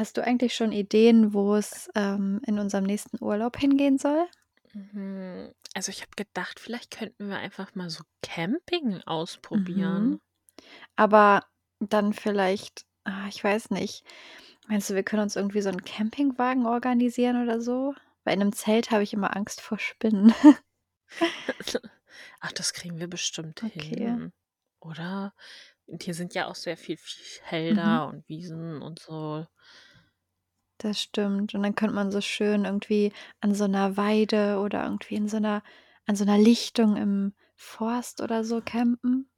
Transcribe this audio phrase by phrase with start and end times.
[0.00, 4.26] Hast du eigentlich schon Ideen, wo es ähm, in unserem nächsten Urlaub hingehen soll?
[4.72, 5.52] Mhm.
[5.74, 10.12] Also ich habe gedacht, vielleicht könnten wir einfach mal so Camping ausprobieren.
[10.12, 10.20] Mhm.
[10.96, 11.44] Aber
[11.80, 14.04] dann vielleicht, ah, ich weiß nicht.
[14.68, 17.94] Meinst du, wir können uns irgendwie so einen Campingwagen organisieren oder so?
[18.24, 20.32] Weil in einem Zelt habe ich immer Angst vor Spinnen.
[22.40, 23.94] Ach, das kriegen wir bestimmt Okay.
[23.96, 24.32] hin,
[24.80, 25.34] oder?
[25.86, 27.02] Und hier sind ja auch sehr viel Mhm.
[27.44, 29.46] Felder und Wiesen und so.
[30.82, 31.54] Das stimmt.
[31.54, 35.36] Und dann könnte man so schön irgendwie an so einer Weide oder irgendwie in so
[35.36, 35.62] einer
[36.06, 39.30] an so einer Lichtung im Forst oder so campen.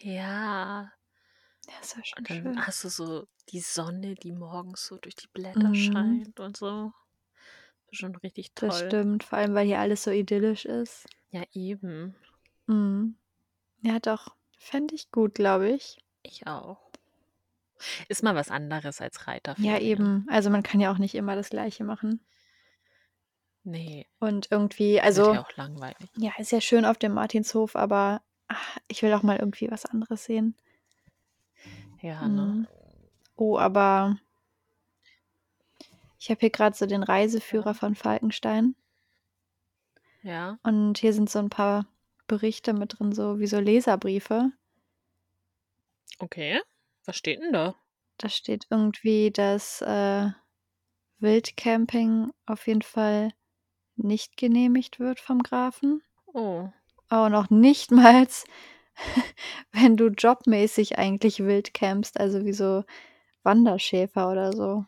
[0.00, 0.92] Ja.
[1.66, 2.66] Ja, ist ja schon Und dann schön.
[2.66, 5.74] hast du so die Sonne, die morgens so durch die Blätter Mhm.
[5.74, 6.92] scheint und so.
[7.92, 8.86] Schon richtig Das toll.
[8.86, 11.06] stimmt, vor allem, weil hier alles so idyllisch ist.
[11.30, 12.16] Ja, eben.
[12.66, 13.16] Mhm.
[13.82, 14.34] Ja, doch.
[14.58, 15.98] Fände ich gut, glaube ich.
[16.22, 16.83] Ich auch.
[18.08, 19.78] Ist mal was anderes als Ja, Reiterferien.
[19.78, 20.26] eben.
[20.30, 22.24] Also, man kann ja auch nicht immer das Gleiche machen.
[23.66, 26.10] Nee, Und irgendwie also ja auch langweilig.
[26.16, 29.86] ja, ist ja schön auf dem Martinshof, aber, ach, ich will auch mal irgendwie was
[29.86, 30.56] anderes sehen.
[32.02, 32.52] Ja, ne?
[32.52, 32.68] Mhm.
[33.36, 34.18] Oh, aber
[36.18, 38.74] ich habe hier grad so den Reiseführer von Falkenstein
[40.22, 40.58] Ja.
[40.64, 41.86] und hier sind so 'n paar
[42.26, 44.50] Berichte mit drin, so wie so Leserbriefe.
[46.22, 46.60] Okay.
[47.04, 47.74] Was steht denn da?
[48.18, 50.30] Da steht irgendwie, dass, äh,
[51.18, 53.32] Wildcamping auf jeden Fall
[53.96, 56.02] nicht genehmigt wird vom Grafen.
[56.26, 56.68] Oh.
[57.10, 58.44] Oh, noch nichtmals,
[59.72, 62.84] wenn du jobmäßig eigentlich wild campst, also wie so
[63.42, 64.84] Wanderschäfer oder so.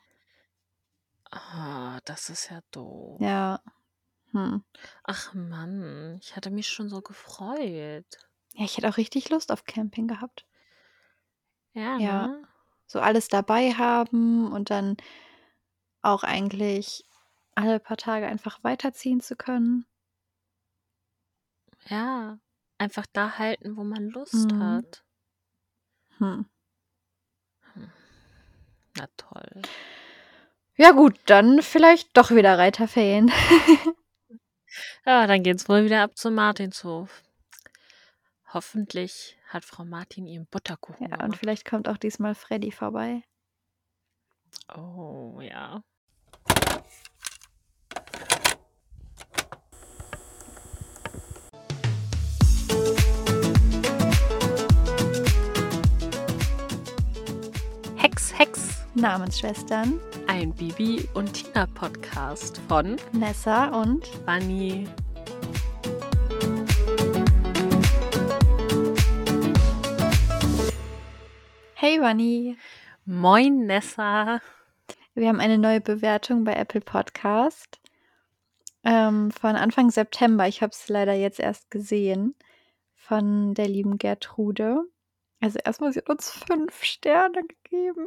[1.31, 3.20] Ah, das ist ja doof.
[3.20, 3.61] Ja.
[4.33, 4.64] Hm.
[5.05, 8.06] Ach Mann, ich hatte mich schon so gefreut.
[8.55, 10.47] Ja, ich hätte auch richtig Lust auf Camping gehabt.
[11.77, 12.27] Ja, Ja.
[12.27, 12.42] ne?
[12.86, 14.96] So alles dabei haben und dann
[16.02, 17.05] auch eigentlich
[17.55, 19.84] alle paar Tage einfach weiterziehen zu können.
[21.88, 22.38] Ja,
[22.78, 24.60] einfach da halten, wo man Lust Mhm.
[24.60, 25.04] hat.
[26.19, 26.47] Hm.
[27.75, 27.93] Hm.
[28.97, 29.62] Na toll.
[30.76, 33.31] Ja gut, dann vielleicht doch wieder Reiterferien.
[35.06, 37.22] Ja, dann geht's wohl wieder ab zum Martinshof.
[38.53, 41.38] Hoffentlich hat Frau Martin ihren Butterkuchen Ja, und gemacht.
[41.38, 43.22] vielleicht kommt auch diesmal Freddy vorbei.
[44.74, 45.82] Oh, ja.
[57.96, 58.84] Hex, Hex.
[58.94, 64.86] Namensschwestern Ein Bibi und Tina Podcast von Nessa und Bunny.
[71.78, 72.56] Hey Bunny.
[73.04, 74.41] Moin, Nessa.
[75.12, 77.81] Wir haben eine neue Bewertung bei Apple Podcast
[78.82, 80.48] ähm, von Anfang September.
[80.48, 82.34] Ich habe es leider jetzt erst gesehen
[82.94, 84.84] von der lieben Gertrude.
[85.42, 88.06] Also erstmal, sie hat uns fünf Sterne gegeben.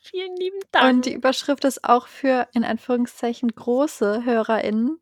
[0.00, 1.18] Vielen lieben Und die Dank.
[1.18, 4.98] Überschrift ist auch für in Anführungszeichen große HörerInnen.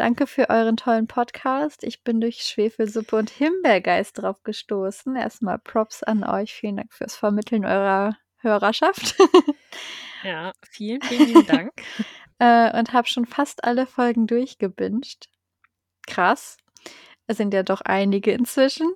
[0.00, 1.84] Danke für euren tollen Podcast.
[1.84, 5.14] Ich bin durch Schwefelsuppe und Himbeergeist drauf gestoßen.
[5.14, 6.54] Erstmal Props an euch.
[6.54, 9.16] Vielen Dank fürs Vermitteln eurer Hörerschaft.
[10.22, 11.72] Ja, vielen, vielen Dank.
[12.38, 15.30] äh, und habe schon fast alle Folgen durchgebinged.
[16.06, 16.58] Krass.
[17.26, 18.92] Es sind ja doch einige inzwischen.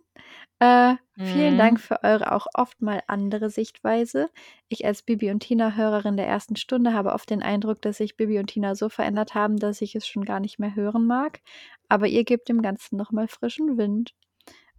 [0.61, 1.59] Äh, vielen Mhm.
[1.59, 4.31] Dank für eure auch oft mal andere Sichtweise.
[4.69, 8.17] Ich als Bibi und Tina Hörerin der ersten Stunde habe oft den Eindruck, dass sich
[8.17, 11.41] Bibi und Tina so verändert haben, dass ich es schon gar nicht mehr hören mag.
[11.89, 14.15] Aber ihr gebt dem Ganzen nochmal frischen Wind.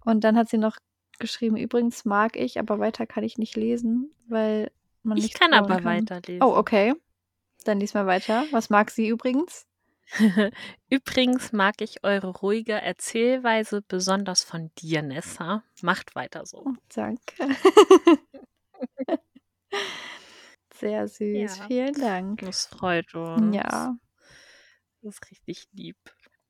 [0.04, 0.78] Und dann hat sie noch
[1.20, 4.72] geschrieben, übrigens mag ich, aber weiter kann ich nicht lesen, weil
[5.04, 5.84] man Ich nicht kann scrollen aber kann.
[6.02, 6.42] weiterlesen.
[6.48, 6.94] Oh, okay.
[7.66, 8.46] Dann lies mal weiter.
[8.52, 9.66] Was mag sie übrigens?
[10.90, 15.64] Übrigens mag ich eure ruhige Erzählweise besonders von dir, Nessa.
[15.82, 16.64] Macht weiter so.
[16.66, 17.22] Oh, danke.
[20.74, 21.58] Sehr süß.
[21.58, 21.68] Ja.
[21.68, 22.42] Vielen Dank.
[22.42, 23.56] Das freut uns.
[23.56, 23.96] Ja,
[25.02, 25.98] Das ist richtig lieb.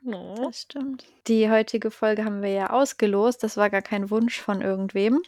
[0.06, 0.35] Oh.
[0.45, 1.06] das stimmt.
[1.27, 3.41] Die heutige Folge haben wir ja ausgelost.
[3.44, 5.21] Das war gar kein Wunsch von irgendwem.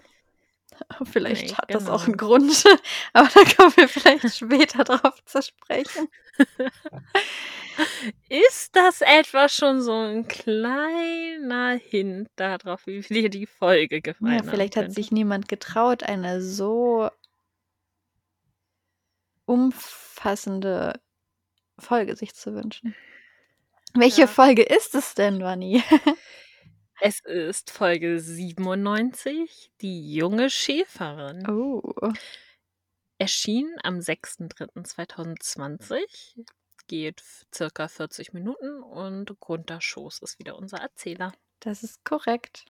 [1.06, 2.06] Vielleicht Nee, hat das auch genau.
[2.06, 2.64] einen Grund,
[3.14, 6.08] aber da kommen wir vielleicht später drauf zu sprechen.
[8.30, 14.40] Ist das etwa schon so ein kleiner Hint darauf, wie dir die Folge gefallen Ja,
[14.40, 17.10] haben vielleicht hat sich niemand getraut, eine so
[19.46, 21.00] umfassende
[21.80, 22.96] Folge sich zu wünschen.
[23.94, 24.28] Welche Ja.
[24.28, 25.84] Folge ist es denn, Vanni?
[27.00, 31.48] Es ist Folge 97, die junge Schäferin.
[31.48, 31.94] Oh.
[33.20, 36.44] Erschien am 6.3.2020,
[36.88, 37.24] geht
[37.54, 41.34] circa 40 Minuten und Gunther Schoß ist wieder unser Erzähler.
[41.60, 42.66] Das ist korrekt.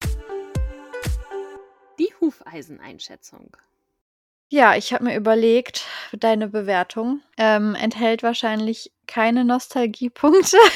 [1.97, 3.55] Die Hufeiseneinschätzung.
[4.49, 10.57] Ja, ich habe mir überlegt, deine Bewertung ähm, enthält wahrscheinlich keine Nostalgiepunkte.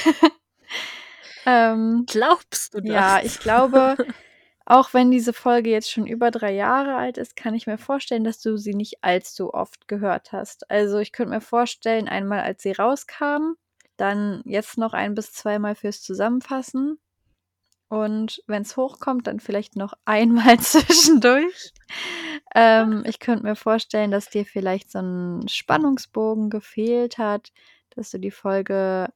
[1.46, 2.92] ähm, Glaubst du das?
[2.92, 3.98] Ja, ich glaube,
[4.66, 8.24] auch wenn diese Folge jetzt schon über drei Jahre alt ist, kann ich mir vorstellen,
[8.24, 10.70] dass du sie nicht allzu oft gehört hast.
[10.70, 13.54] Also ich könnte mir vorstellen, einmal als sie rauskam,
[13.98, 17.00] dann jetzt noch ein bis zweimal fürs Zusammenfassen.
[17.88, 21.74] Und wenn es hochkommt, dann vielleicht noch einmal zwischendurch.
[22.56, 27.52] Ähm, ich könnte mir vorstellen, dass dir vielleicht so ein Spannungsbogen gefehlt hat,
[27.90, 29.10] dass du die Folge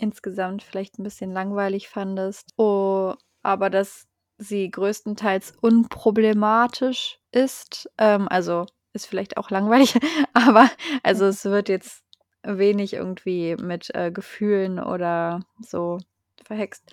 [0.00, 2.48] insgesamt vielleicht ein bisschen langweilig fandest.
[2.56, 4.06] Oh, aber dass
[4.38, 7.90] sie größtenteils unproblematisch ist.
[7.98, 9.94] Ähm, also ist vielleicht auch langweilig,
[10.32, 10.68] aber
[11.02, 12.02] also es wird jetzt
[12.42, 15.98] wenig irgendwie mit äh, Gefühlen oder so
[16.44, 16.90] verhext.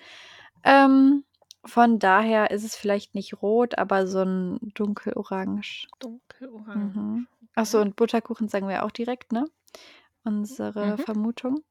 [0.62, 1.24] Ähm,
[1.64, 5.86] von daher ist es vielleicht nicht rot, aber so ein dunkelorange.
[5.98, 6.84] Dunkelorange.
[6.94, 7.26] Mhm.
[7.54, 9.46] Achso, und Butterkuchen sagen wir auch direkt, ne?
[10.24, 10.98] Unsere mhm.
[10.98, 11.64] Vermutung.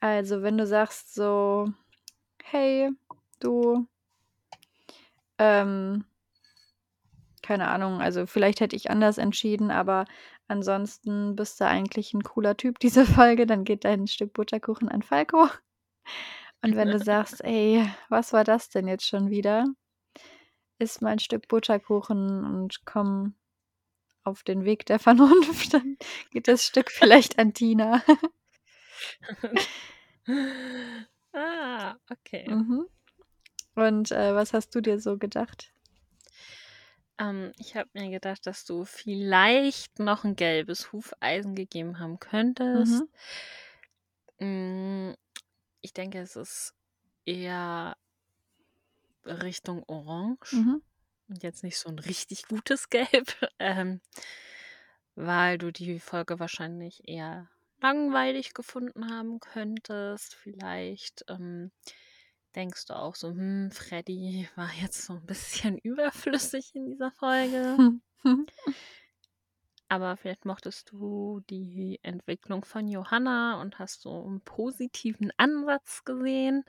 [0.00, 1.72] Also, wenn du sagst so,
[2.42, 2.90] hey,
[3.40, 3.86] du,
[5.38, 6.04] ähm,
[7.42, 10.04] keine Ahnung, also vielleicht hätte ich anders entschieden, aber
[10.48, 15.02] ansonsten bist du eigentlich ein cooler Typ, diese Folge, dann geht dein Stück Butterkuchen an
[15.02, 15.48] Falco.
[16.62, 19.66] Und wenn du sagst, ey, was war das denn jetzt schon wieder?
[20.78, 23.34] Iss mal ein Stück Butterkuchen und komm
[24.24, 25.96] auf den Weg der Vernunft, dann
[26.30, 28.02] geht das Stück vielleicht an Tina.
[31.32, 32.48] ah, okay.
[32.48, 32.86] Mhm.
[33.74, 35.72] Und äh, was hast du dir so gedacht?
[37.18, 43.04] Ähm, ich habe mir gedacht, dass du vielleicht noch ein gelbes Hufeisen gegeben haben könntest.
[44.38, 45.14] Mhm.
[45.80, 46.74] Ich denke, es ist
[47.24, 47.96] eher
[49.24, 50.82] Richtung Orange Mhm.
[51.28, 53.08] und jetzt nicht so ein richtig gutes Gelb,
[53.58, 54.00] ähm,
[55.14, 57.48] weil du die Folge wahrscheinlich eher
[57.80, 60.34] langweilig gefunden haben könntest.
[60.34, 61.70] Vielleicht ähm,
[62.54, 67.76] denkst du auch so, hm, Freddy war jetzt so ein bisschen überflüssig in dieser Folge.
[69.88, 76.64] Aber vielleicht mochtest du die Entwicklung von Johanna und hast so einen positiven Ansatz gesehen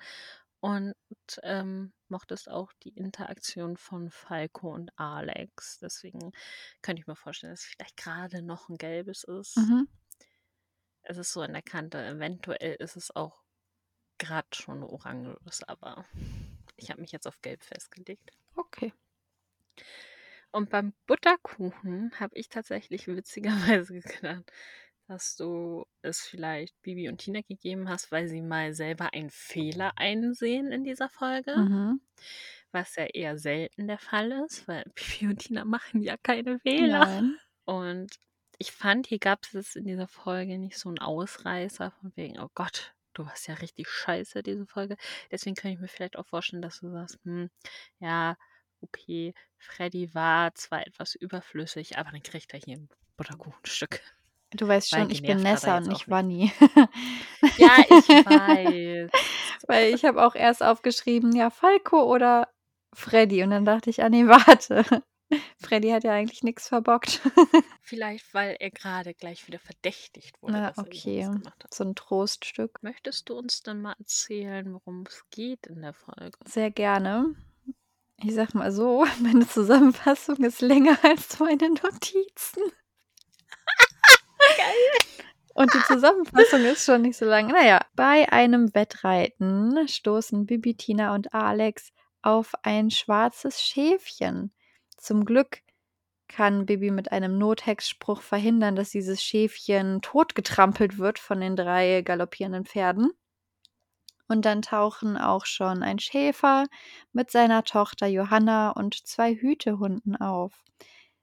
[0.59, 0.93] und
[1.41, 5.79] ähm, mochtest auch die Interaktion von Falco und Alex.
[5.79, 6.31] Deswegen
[6.81, 9.57] könnte ich mir vorstellen, dass es vielleicht gerade noch ein gelbes ist.
[9.57, 9.87] Mhm.
[11.09, 12.03] Es ist so in der Kante.
[12.03, 13.41] Eventuell ist es auch
[14.17, 16.05] gerade schon oranges, aber
[16.75, 18.31] ich habe mich jetzt auf gelb festgelegt.
[18.55, 18.93] Okay.
[20.51, 24.51] Und beim Butterkuchen habe ich tatsächlich witzigerweise gedacht,
[25.07, 29.93] dass du es vielleicht Bibi und Tina gegeben hast, weil sie mal selber einen Fehler
[29.95, 31.55] einsehen in dieser Folge.
[31.55, 32.01] Mhm.
[32.73, 37.05] Was ja eher selten der Fall ist, weil Bibi und Tina machen ja keine Fehler.
[37.05, 37.37] Nein.
[37.63, 38.19] Und
[38.57, 42.49] ich fand, hier gab es in dieser Folge nicht so einen Ausreißer von wegen, oh
[42.55, 44.97] Gott, du warst ja richtig scheiße, diese Folge.
[45.31, 47.49] Deswegen kann ich mir vielleicht auch vorstellen, dass du sagst, hm,
[47.99, 48.35] ja,
[48.81, 54.01] okay, Freddy war zwar etwas überflüssig, aber dann kriegt er hier ein Butterkuchenstück.
[54.51, 56.53] Du weißt schon, ich bin Nessa und nicht Wanni.
[57.57, 59.11] ja, ich weiß.
[59.67, 62.47] Weil ich habe auch erst aufgeschrieben, ja, Falco oder
[62.93, 63.43] Freddy.
[63.43, 65.03] Und dann dachte ich, ah nee, warte.
[65.61, 67.21] Freddy hat ja eigentlich nichts verbockt.
[67.81, 70.53] Vielleicht, weil er gerade gleich wieder verdächtigt wurde.
[70.53, 71.29] Na, okay.
[71.73, 72.81] So ein Troststück.
[72.81, 76.37] Möchtest du uns dann mal erzählen, worum es geht in der Folge?
[76.45, 77.35] Sehr gerne.
[78.23, 82.63] Ich sag mal so, meine Zusammenfassung ist länger als meine Notizen.
[84.57, 85.23] Geil.
[85.53, 87.47] Und die Zusammenfassung ist schon nicht so lang.
[87.47, 91.91] Naja, bei einem Wettreiten stoßen Bibi, Tina und Alex
[92.21, 94.51] auf ein schwarzes Schäfchen.
[95.07, 95.61] Zum Glück
[96.27, 102.65] kann Bibi mit einem Nothexspruch verhindern, dass dieses Schäfchen totgetrampelt wird von den drei galoppierenden
[102.65, 103.11] Pferden.
[104.27, 106.65] Und dann tauchen auch schon ein Schäfer
[107.13, 110.65] mit seiner Tochter Johanna und zwei Hütehunden auf.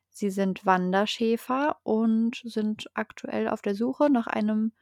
[0.08, 4.72] Sie sind Wanderschäfer und sind aktuell auf der Suche nach einem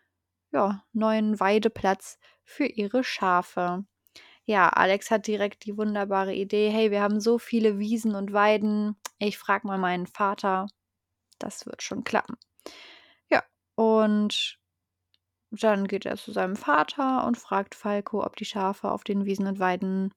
[0.52, 3.85] ja, neuen Weideplatz für ihre Schafe.
[4.44, 8.96] Ja, Alex hat direkt die wunderbare Idee, hey, wir haben so viele Wiesen und Weiden,
[9.18, 10.66] ich frage mal meinen Vater,
[11.38, 12.37] das wird schon klappen.
[13.30, 13.42] Ja,
[13.76, 14.58] und
[15.50, 19.46] dann geht er zu seinem Vater und fragt Falco, ob die Schafe auf den Wiesen
[19.46, 20.12] und Weiden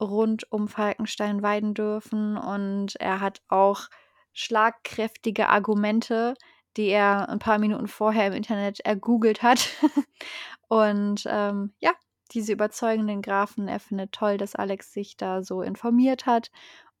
[0.00, 2.36] rund um Falkenstein weiden dürfen.
[2.36, 3.88] Und er hat auch
[4.32, 6.34] schlagkräftige Argumente,
[6.76, 9.70] die er ein paar Minuten vorher im Internet ergoogelt hat.
[10.68, 11.92] und ähm, ja,
[12.32, 16.50] diese überzeugenden Grafen, er findet toll, dass Alex sich da so informiert hat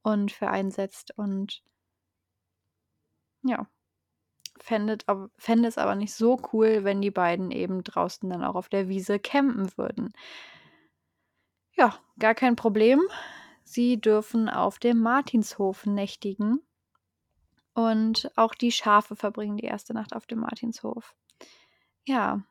[0.02, 1.62] und für einsetzt und
[3.42, 3.68] ja,
[4.58, 4.98] fände
[5.68, 9.18] es aber nicht so cool, wenn die beiden eben draußen dann auch auf der Wiese
[9.18, 10.12] campen würden.
[11.72, 13.02] Ja, gar kein Problem.
[13.64, 16.60] Sie dürfen auf dem Martinshof nächtigen.
[17.74, 21.14] Und auch die Schafe verbringen die erste Nacht auf dem Martinshof.
[22.06, 22.42] Ja,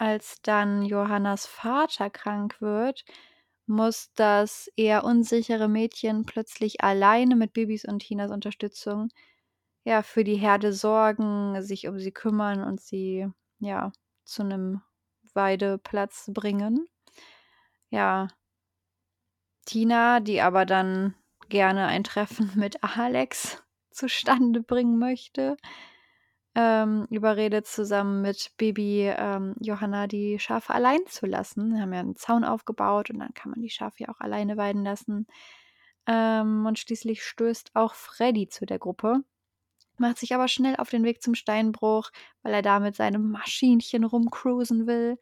[0.00, 3.04] als dann Johannas Vater krank wird,
[3.66, 9.10] muss das eher unsichere Mädchen plötzlich alleine mit Bibis und Tinas Unterstützung
[9.84, 13.28] ja für die Herde sorgen, sich um sie kümmern und sie
[13.58, 13.92] ja
[14.24, 14.82] zu einem
[15.34, 16.86] Weideplatz bringen.
[17.90, 18.28] Ja,
[19.66, 21.14] Tina, die aber dann
[21.48, 25.56] gerne ein Treffen mit Alex zustande bringen möchte,
[26.60, 31.72] ähm, überredet zusammen mit Baby ähm, Johanna die Schafe allein zu lassen.
[31.72, 34.56] Wir haben ja einen Zaun aufgebaut und dann kann man die Schafe ja auch alleine
[34.58, 35.26] weiden lassen.
[36.06, 39.24] Ähm, und schließlich stößt auch Freddy zu der Gruppe,
[39.98, 42.10] macht sich aber schnell auf den Weg zum Steinbruch,
[42.42, 45.18] weil er da mit seinem Maschinchen rumcruisen will.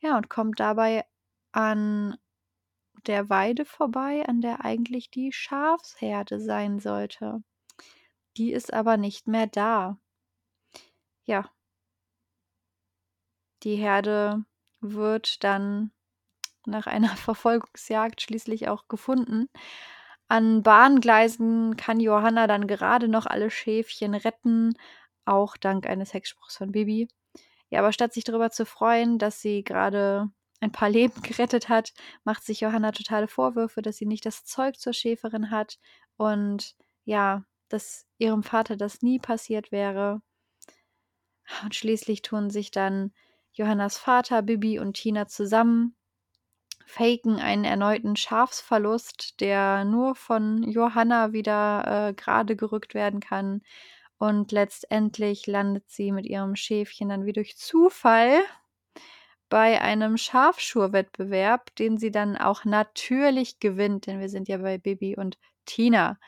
[0.00, 1.04] Ja, und kommt dabei
[1.52, 2.16] an
[3.06, 7.42] der Weide vorbei, an der eigentlich die Schafsherde sein sollte.
[8.36, 9.98] Die ist aber nicht mehr da.
[11.30, 11.48] Ja.
[13.62, 14.44] Die Herde
[14.80, 15.92] wird dann
[16.66, 19.48] nach einer Verfolgungsjagd schließlich auch gefunden.
[20.26, 24.74] An Bahngleisen kann Johanna dann gerade noch alle Schäfchen retten,
[25.24, 27.06] auch dank eines Hexspruchs von Bibi.
[27.70, 31.92] Ja, aber statt sich darüber zu freuen, dass sie gerade ein paar Leben gerettet hat,
[32.24, 35.78] macht sich Johanna totale Vorwürfe, dass sie nicht das Zeug zur Schäferin hat
[36.16, 40.22] und ja, dass ihrem Vater das nie passiert wäre.
[41.62, 43.12] Und schließlich tun sich dann
[43.52, 45.96] Johannas Vater, Bibi und Tina zusammen,
[46.86, 53.62] faken einen erneuten Schafsverlust, der nur von Johanna wieder äh, gerade gerückt werden kann.
[54.18, 58.42] Und letztendlich landet sie mit ihrem Schäfchen dann wie durch Zufall
[59.48, 65.16] bei einem Schafschurwettbewerb, den sie dann auch natürlich gewinnt, denn wir sind ja bei Bibi
[65.16, 66.18] und Tina.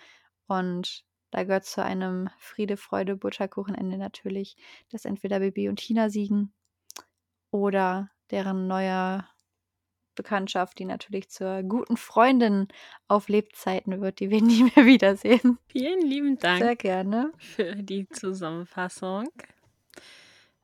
[0.47, 4.57] Und da gehört zu einem Friede, Freude, Butterkuchenende natürlich,
[4.91, 6.53] dass entweder Bibi und Tina siegen
[7.51, 9.27] oder deren neuer
[10.15, 12.69] Bekanntschaft, die natürlich zur guten Freundin
[13.09, 15.59] auf Lebzeiten wird, die wir nie mehr wiedersehen.
[15.69, 16.63] Vielen lieben Dank.
[16.63, 17.33] Sehr gerne.
[17.39, 19.31] Für die Zusammenfassung.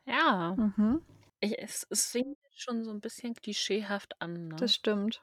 [0.05, 0.55] Ja.
[0.55, 1.01] Mhm.
[1.41, 4.49] Ich, es, es fing schon so ein bisschen klischeehaft an.
[4.49, 4.57] Ne?
[4.57, 5.23] Das stimmt.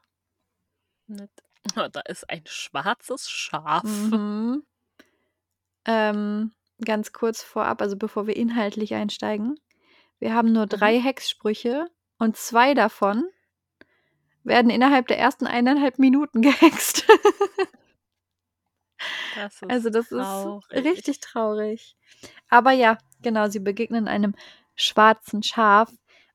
[1.05, 1.29] Mit,
[1.77, 3.83] oh, da ist ein schwarzes Schaf.
[3.83, 4.63] Mhm.
[5.86, 6.51] Ähm,
[6.84, 9.60] ganz kurz vorab, also bevor wir inhaltlich einsteigen.
[10.20, 11.04] Wir haben nur drei mhm.
[11.04, 11.88] Hexsprüche
[12.18, 13.25] und zwei davon
[14.44, 17.06] werden innerhalb der ersten eineinhalb Minuten gehext.
[19.36, 20.63] das also das traurig.
[20.72, 21.98] ist richtig traurig.
[22.50, 24.36] Aber ja, genau, sie begegnen einem
[24.75, 25.92] schwarzen Schaf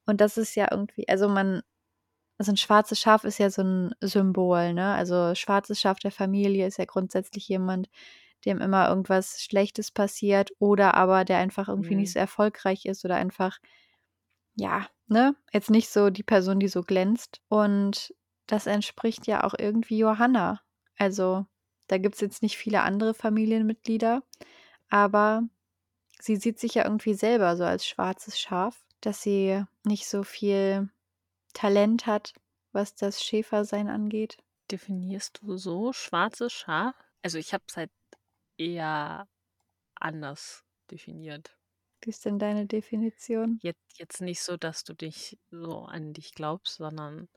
[0.06, 1.62] und das ist ja irgendwie, also man,
[2.38, 4.94] also ein schwarzes Schaf ist ja so ein Symbol, ne?
[4.94, 7.88] Also schwarzes Schaf der Familie ist ja grundsätzlich jemand,
[8.44, 12.00] dem immer irgendwas Schlechtes passiert oder aber der einfach irgendwie mhm.
[12.00, 13.58] nicht so erfolgreich ist oder einfach,
[14.54, 17.40] ja, ne, jetzt nicht so die Person, die so glänzt.
[17.48, 18.14] Und
[18.46, 20.60] das entspricht ja auch irgendwie Johanna.
[20.96, 21.46] Also
[21.88, 24.22] da gibt es jetzt nicht viele andere Familienmitglieder,
[24.88, 25.42] aber
[26.20, 30.90] sie sieht sich ja irgendwie selber so als schwarzes Schaf, dass sie nicht so viel
[31.52, 32.34] Talent hat,
[32.72, 34.38] was das Schäfersein angeht.
[34.70, 36.94] Definierst du so schwarzes Schaf?
[37.22, 37.90] Also ich habe seit
[38.60, 39.26] eher
[39.94, 41.56] anders definiert.
[42.02, 43.58] Wie ist denn deine Definition?
[43.62, 47.28] Jetzt, jetzt nicht so, dass du dich so an dich glaubst, sondern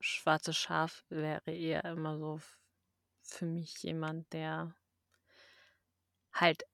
[0.00, 2.40] schwarzes Schaf wäre eher immer so
[3.22, 4.74] für mich jemand, der
[6.32, 6.64] halt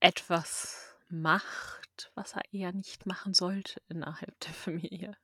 [0.00, 5.16] etwas macht, was er eher nicht machen sollte innerhalb der Familie.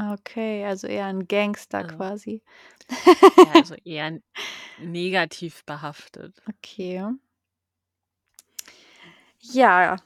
[0.00, 2.42] Okay, also eher ein Gangster Also, quasi.
[3.36, 4.18] ja, also eher
[4.78, 6.40] negativ behaftet.
[6.48, 7.04] Okay.
[9.40, 9.96] Ja,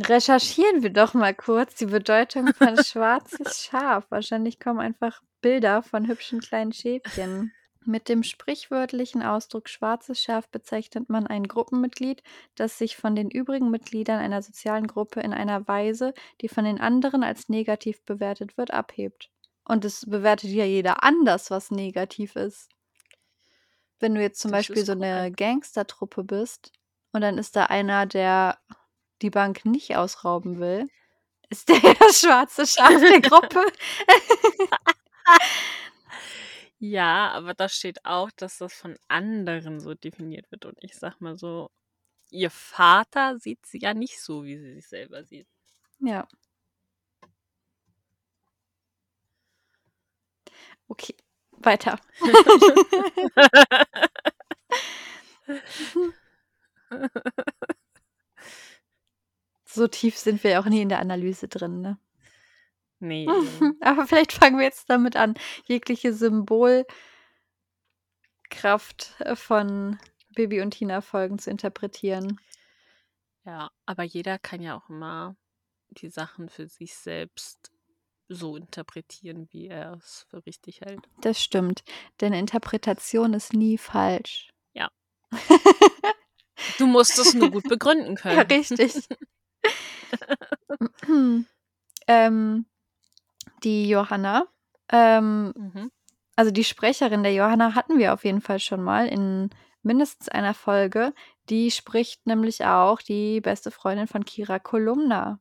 [0.00, 4.06] recherchieren wir doch mal kurz die Bedeutung von schwarzes Schaf.
[4.10, 7.52] Wahrscheinlich kommen einfach Bilder von hübschen kleinen Schäfchen.
[7.84, 12.22] Mit dem sprichwörtlichen Ausdruck schwarzes Schaf bezeichnet man ein Gruppenmitglied,
[12.54, 16.78] das sich von den übrigen Mitgliedern einer sozialen Gruppe in einer Weise, die von den
[16.80, 19.30] anderen als negativ bewertet wird, abhebt.
[19.70, 22.68] Und es bewertet ja jeder anders, was negativ ist.
[24.00, 25.30] Wenn du jetzt zum Das Beispiel so eine.
[25.30, 26.72] Gangstertruppe bist
[27.12, 28.58] und dann ist da einer, der
[29.22, 30.88] die Bank nicht ausrauben will.
[31.50, 33.62] Ist der das schwarze Schaf der Gruppe?
[36.80, 40.64] Ja, aber da steht auch, dass das von anderen so definiert wird.
[40.64, 41.70] Und ich sag mal so,
[42.30, 45.46] ihr Vater sieht sie ja nicht so, wie sie sich selber sieht.
[46.00, 46.26] Ja.
[50.90, 51.14] Okay,
[51.52, 51.98] weiter.
[59.64, 61.96] so tief sind wir auch nie in der Analyse drin, ne?
[62.98, 63.28] Nee.
[63.80, 66.90] Aber vielleicht fangen wir jetzt damit an, jegliche Symbolkraft
[69.20, 69.96] äh, von
[70.34, 72.40] Bibi und Tina Folgen zu interpretieren.
[73.44, 75.36] Ja, aber jeder kann ja auch immer
[75.90, 77.70] die Sachen für sich selbst
[78.30, 81.00] so interpretieren, wie er es für richtig hält.
[81.20, 81.82] Das stimmt,
[82.20, 84.50] denn Interpretation ist nie falsch.
[84.72, 84.88] Ja.
[86.78, 88.36] Du musst es nur gut begründen können.
[88.36, 89.08] Ja, richtig.
[92.06, 92.66] ähm,
[93.64, 94.46] die Johanna,
[94.90, 95.90] ähm, Mhm.
[96.36, 99.50] also die Sprecherin der Johanna hatten wir auf jeden Fall schon mal in
[99.82, 101.14] mindestens einer Folge.
[101.48, 105.40] Die spricht nämlich auch die beste Freundin von Kira Kolumna.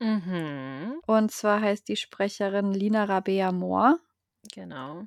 [0.00, 1.00] Mhm.
[1.06, 3.98] Und zwar heißt die Sprecherin Lina Rabea Mohr.
[4.52, 5.04] Genau.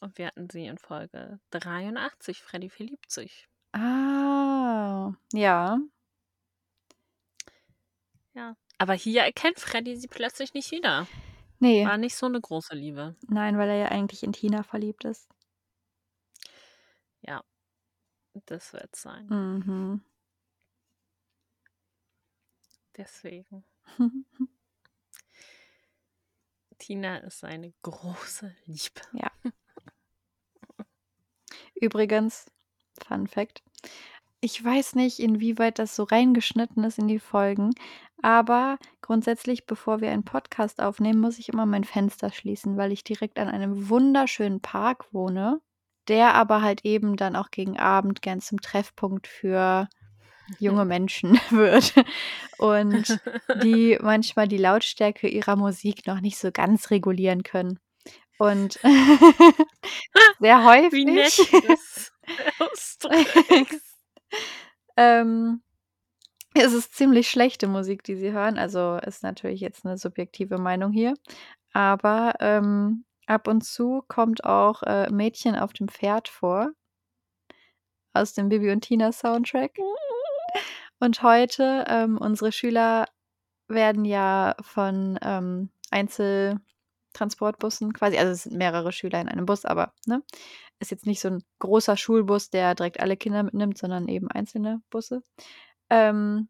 [0.00, 3.48] Und wir hatten sie in Folge 83, Freddy verliebt sich.
[3.72, 5.78] Ah, ja.
[8.34, 8.56] Ja.
[8.78, 11.06] Aber hier erkennt Freddy sie plötzlich nicht wieder.
[11.58, 13.16] Nee, War nicht so eine große Liebe.
[13.28, 15.28] nein, weil er ja eigentlich in Tina verliebt ist.
[17.22, 17.42] Ja.
[18.46, 19.26] Das wird sein.
[19.26, 20.04] Mhm.
[22.96, 23.64] Deswegen.
[26.78, 29.00] Tina ist seine große Liebe.
[31.74, 32.46] Übrigens,
[33.06, 33.62] Fun Fact.
[34.40, 37.72] Ich weiß nicht, inwieweit das so reingeschnitten ist in die Folgen,
[38.22, 43.04] aber grundsätzlich, bevor wir einen Podcast aufnehmen, muss ich immer mein Fenster schließen, weil ich
[43.04, 45.60] direkt an einem wunderschönen Park wohne,
[46.08, 49.88] der aber halt eben dann auch gegen Abend gern zum Treffpunkt für
[50.58, 51.94] junge Menschen wird
[52.58, 53.20] und
[53.62, 57.78] die manchmal die Lautstärke ihrer Musik noch nicht so ganz regulieren können.
[58.38, 58.74] Und
[60.40, 60.92] sehr häufig.
[60.92, 62.12] Wie nett du das
[62.58, 63.96] ausdrückst.
[64.96, 65.62] ähm,
[66.54, 68.58] es ist ziemlich schlechte Musik, die sie hören.
[68.58, 71.14] Also ist natürlich jetzt eine subjektive Meinung hier.
[71.72, 76.70] Aber ähm, ab und zu kommt auch äh, Mädchen auf dem Pferd vor.
[78.14, 79.72] Aus dem Bibi und Tina Soundtrack.
[81.00, 83.06] Und heute, ähm, unsere Schüler
[83.68, 89.94] werden ja von ähm, Einzeltransportbussen quasi, also es sind mehrere Schüler in einem Bus, aber
[90.06, 90.22] ne,
[90.80, 94.82] ist jetzt nicht so ein großer Schulbus, der direkt alle Kinder mitnimmt, sondern eben einzelne
[94.90, 95.22] Busse.
[95.90, 96.48] Ähm,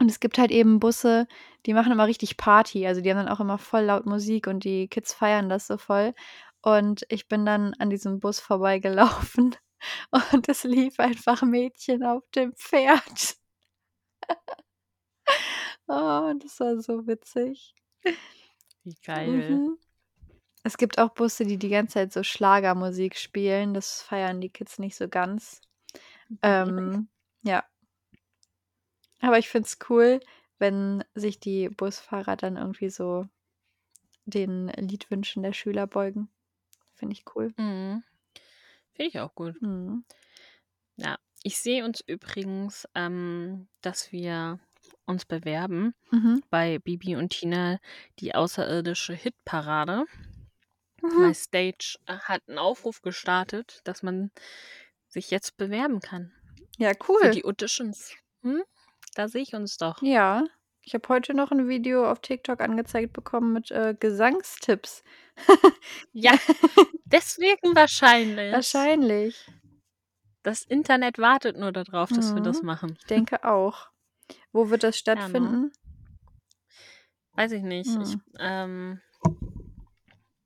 [0.00, 1.26] und es gibt halt eben Busse,
[1.66, 2.86] die machen immer richtig Party.
[2.86, 5.78] Also die haben dann auch immer voll laut Musik und die Kids feiern das so
[5.78, 6.14] voll.
[6.62, 9.56] Und ich bin dann an diesem Bus vorbeigelaufen
[10.32, 13.36] und es lief einfach Mädchen auf dem Pferd.
[15.88, 17.74] Oh, das war so witzig.
[18.84, 19.50] Wie geil.
[19.50, 19.78] Mhm.
[20.62, 23.74] Es gibt auch Busse, die die ganze Zeit so Schlagermusik spielen.
[23.74, 25.60] Das feiern die Kids nicht so ganz.
[26.42, 27.08] Ähm,
[27.42, 27.64] ja.
[29.20, 30.20] Aber ich finde es cool,
[30.58, 33.28] wenn sich die Busfahrer dann irgendwie so
[34.24, 36.28] den Liedwünschen der Schüler beugen.
[36.94, 37.52] Finde ich cool.
[37.58, 38.02] Mhm.
[38.92, 39.60] Finde ich auch gut.
[39.60, 40.04] Mhm.
[40.96, 44.58] Ja, ich sehe uns übrigens, ähm, dass wir
[45.06, 46.42] uns bewerben Mhm.
[46.50, 47.78] bei Bibi und Tina
[48.18, 50.04] die außerirdische Hitparade.
[51.02, 51.22] Mhm.
[51.22, 54.30] Weil Stage äh, hat einen Aufruf gestartet, dass man
[55.08, 56.32] sich jetzt bewerben kann
[56.78, 57.30] Ja, für cool.
[57.30, 58.14] die Auditions.
[58.42, 58.62] Hm?
[59.14, 60.02] Da sehe ich uns doch.
[60.02, 60.44] Ja.
[60.86, 65.02] Ich habe heute noch ein Video auf TikTok angezeigt bekommen mit äh, Gesangstipps.
[66.12, 66.32] Ja,
[67.04, 68.52] deswegen wahrscheinlich.
[68.52, 69.46] Wahrscheinlich.
[70.44, 72.62] Das Internet wartet nur darauf, dass wir das Mhm.
[72.62, 72.94] machen.
[72.98, 73.88] Ich denke auch.
[74.52, 75.70] Wo wird das Ja, ne?
[75.70, 75.72] stattfinden?
[77.32, 77.88] Weiß ich nicht.
[77.96, 78.20] Ich, Hm.
[78.38, 79.00] ähm,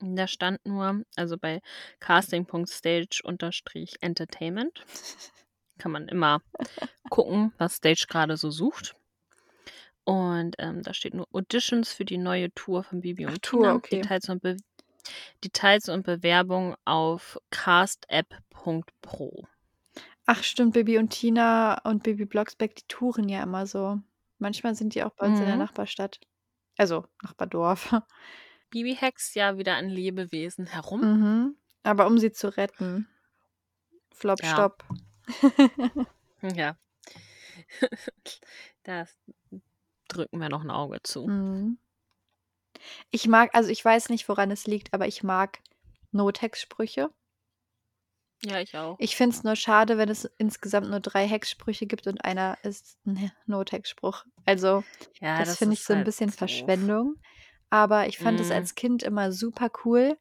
[0.00, 1.60] da stand nur, also bei
[2.00, 4.84] casting.stage-entertainment
[5.78, 6.40] kann man immer
[7.10, 8.94] gucken, was Stage gerade so sucht.
[10.04, 13.62] Und ähm, da steht nur Auditions für die neue Tour von Bibi Ach, und Tour,
[13.64, 13.74] Tina.
[13.74, 14.00] okay.
[14.02, 14.56] Details, und Be
[15.44, 19.46] Details und Bewerbung auf castapp.pro.
[20.30, 23.98] Ach stimmt, Bibi und Tina und Bibi Blocksberg, die touren ja immer so.
[24.38, 25.62] Manchmal sind die auch bei uns in der Mhm.
[25.62, 26.20] Nachbarstadt.
[26.76, 27.92] Also Nachbardorf.
[28.70, 31.00] Bibi hext ja wieder an Lebewesen herum.
[31.00, 31.56] Mhm.
[31.82, 33.08] Aber um sie zu retten.
[34.12, 34.52] Flop, Ja.
[34.52, 34.84] stopp.
[36.42, 36.76] Ja.
[38.84, 39.16] Das
[40.08, 41.26] drücken wir noch ein Auge zu.
[41.26, 41.78] Mhm.
[43.10, 45.60] Ich mag also, ich weiß nicht, woran es liegt, aber ich mag
[46.12, 47.10] No-Text-Sprüche.
[48.42, 48.98] Ja, ich auch.
[48.98, 52.98] Ich finde es nur schade, wenn es insgesamt nur 3 Hexsprüche gibt und einer ist
[53.06, 54.24] 'n No-Text-Spruch.
[54.44, 54.84] Also,
[55.20, 56.72] Ja, das das finde ich so 'n halt bisschen doof.
[56.72, 57.16] Verschwendung.
[57.70, 58.52] Aber ich fand es Mhm.
[58.52, 60.18] als Kind immer super cool,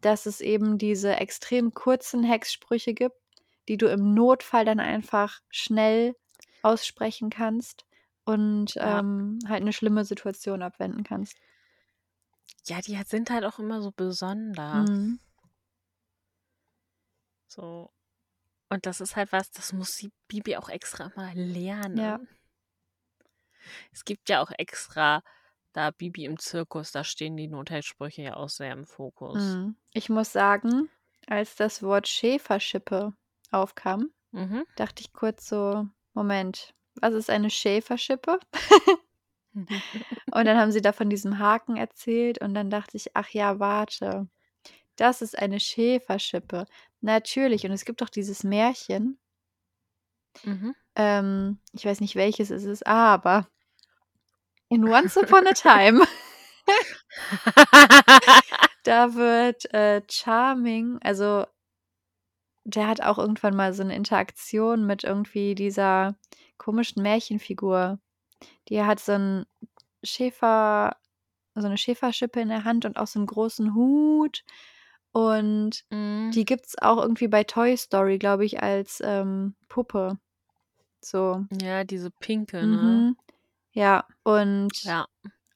[0.00, 3.16] dass es eben diese extrem kurzen Hexsprüche gibt,
[3.68, 6.14] die du im Notfall dann einfach schnell
[6.62, 7.84] aussprechen kannst
[8.24, 9.00] und, Ja.
[9.00, 11.40] ähm, halt 'ne schlimme Situation abwenden kannst.
[12.66, 14.70] Ja, die sind halt auch immer so besonders.
[14.72, 15.20] Mhm.
[17.50, 17.92] So.
[18.70, 21.34] Und das ist halt was, das muss die Bibi auch extra mal
[21.92, 22.18] Ja.
[22.18, 22.28] lernen.
[23.92, 25.22] Es gibt ja auch extra
[25.72, 29.60] da Bibi im Zirkus, da stehen die No-Text-Sprüche ja auch sehr im Fokus.
[29.60, 29.76] Mhm.
[29.92, 30.88] Ich muss sagen,
[31.26, 33.14] als das Wort Schäferschippe
[33.50, 34.62] aufkam, Mhm.
[34.76, 38.40] dachte ich kurz so: „Moment, was ist eine Schäferschippe?“
[40.32, 43.58] Und dann haben sie da von diesem Haken erzählt und dann dachte ich: „Ach ja,
[43.58, 44.28] warte,
[44.96, 46.66] das ist eine Schäferschippe.“
[47.00, 49.16] Natürlich, und es gibt doch dieses Märchen
[50.44, 50.74] Mhm.
[50.96, 53.46] ähm, ich weiß nicht, welches es ist, aber
[54.72, 56.00] in Once Upon a Time
[58.84, 61.46] da wird, äh, Charming also
[62.66, 66.16] der hat auch irgendwann mal so 'ne Interaktion mit irgendwie dieser
[66.58, 67.98] komischen Märchenfigur.
[68.68, 69.46] Die hat so 'n
[70.04, 70.96] Schäfer
[71.56, 74.44] so 'ne Schäferschippe in der Hand und auch so 'n großen Hut.
[75.12, 76.34] Und Mhm.
[76.34, 80.18] die gibt's auch irgendwie bei Toy Story, glaube ich, als, ähm, Puppe.
[81.02, 81.46] So.
[81.52, 83.06] Ja, diese pinke, ne?
[83.06, 83.16] Mhm.
[83.72, 85.06] Ja, und Ja.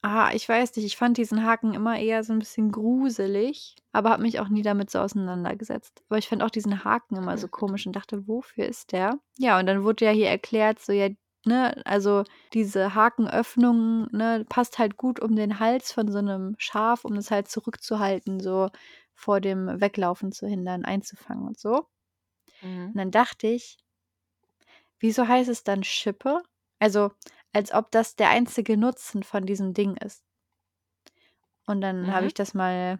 [0.01, 4.11] ah, ich weiß nicht, ich fand diesen Haken immer eher so 'n bisschen gruselig, aber
[4.11, 6.03] habe mich auch nie damit so auseinandergesetzt.
[6.09, 9.59] Aber ich fand auch diesen Haken immer so komisch und dachte: „Wofür ist der?“ Ja,
[9.59, 11.09] und dann wurde ja hier erklärt, so ja,
[11.45, 17.03] ne, also diese Hakenöffnung, ne, passt halt gut um den Hals von so 'nem Schaf,
[17.05, 18.69] um das halt zurückzuhalten, so
[19.15, 21.87] vor dem Weglaufen zu hindern, einzufangen und so.
[22.61, 22.93] Mhm.
[22.93, 23.77] Und dann dachte ich
[24.99, 26.41] wieso heißt es dann Schippe?
[26.79, 27.11] Also,
[27.53, 30.23] als ob das der einzige Nutzen von diesem Ding ist.
[31.67, 32.27] Und dann habe Mhm.
[32.27, 32.99] ich das mal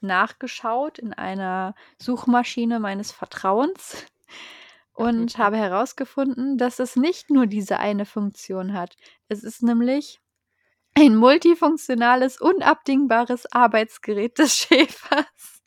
[0.00, 4.04] nachgeschaut in einer Suchmaschine meines Vertrauens
[4.92, 8.96] und habe herausgefunden, dass es nicht nur diese eine Funktion hat.
[9.28, 10.20] Es ist nämlich
[10.96, 15.62] ein multifunktionales, unabdingbares Arbeitsgerät des Schäfers.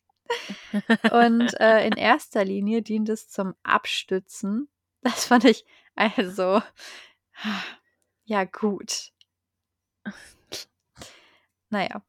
[1.12, 4.70] Und, äh, in erster Linie dient es zum Abstützen.
[5.02, 5.66] Das fand ich
[5.96, 6.62] also
[8.26, 9.12] ja gut.
[11.70, 12.02] Na ja.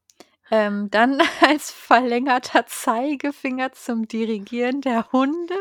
[0.51, 5.55] Ähm, dann als verlängerter Zeigefinger zum Dirigieren der Hunde.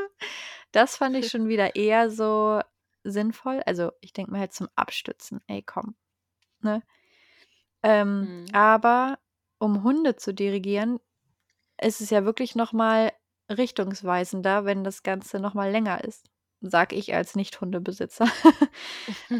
[0.72, 2.60] Das fand ich schon wieder eher so
[3.04, 3.62] sinnvoll.
[3.66, 5.40] Also, ich denke mir halt zum Abstützen.
[5.46, 5.96] Ey, komm,
[6.60, 6.82] ne?
[7.84, 8.46] Ähm, Mhm.
[8.52, 9.18] aber
[9.58, 11.00] um Hunde zu dirigieren,
[11.82, 13.12] ist es ja wirklich noch mal
[13.50, 16.26] richtungsweisender, wenn das Ganze noch mal länger ist,
[16.62, 18.26] sage ich als Nicht-Hundebesitzer.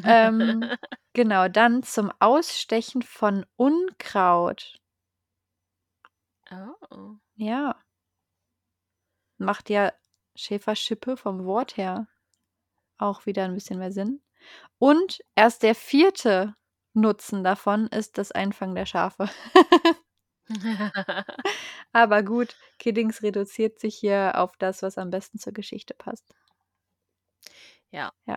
[0.04, 0.72] Ähm,
[1.14, 4.78] genau, dann zum Ausstechen von Unkraut.
[6.50, 7.18] Oh.
[7.36, 7.80] Ja.
[9.40, 9.92] Macht ja
[10.36, 12.06] Schäferschippe vom Wort her
[12.98, 14.22] auch wieder 'n bisschen mehr Sinn.
[14.78, 16.56] Und erst der 4.
[16.94, 19.28] Nutzen davon ist das Einfangen der Schafe.
[21.92, 26.34] Aber gut, Kiddings reduziert sich hier auf das, was am besten zur Geschichte passt.
[27.92, 28.12] Ja.
[28.26, 28.36] Ja.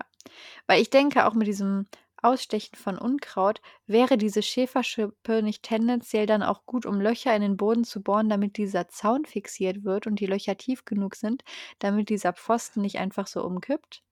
[0.67, 1.87] Weil ich denke, auch mit diesem
[2.21, 7.57] Ausstechen von Unkraut wäre diese Schäferschippe nicht tendenziell dann auch gut, um Löcher in den
[7.57, 11.43] Boden zu bohren, damit dieser Zaun fixiert wird und die Löcher tief genug sind,
[11.79, 14.03] damit dieser Pfosten nicht einfach so umkippt?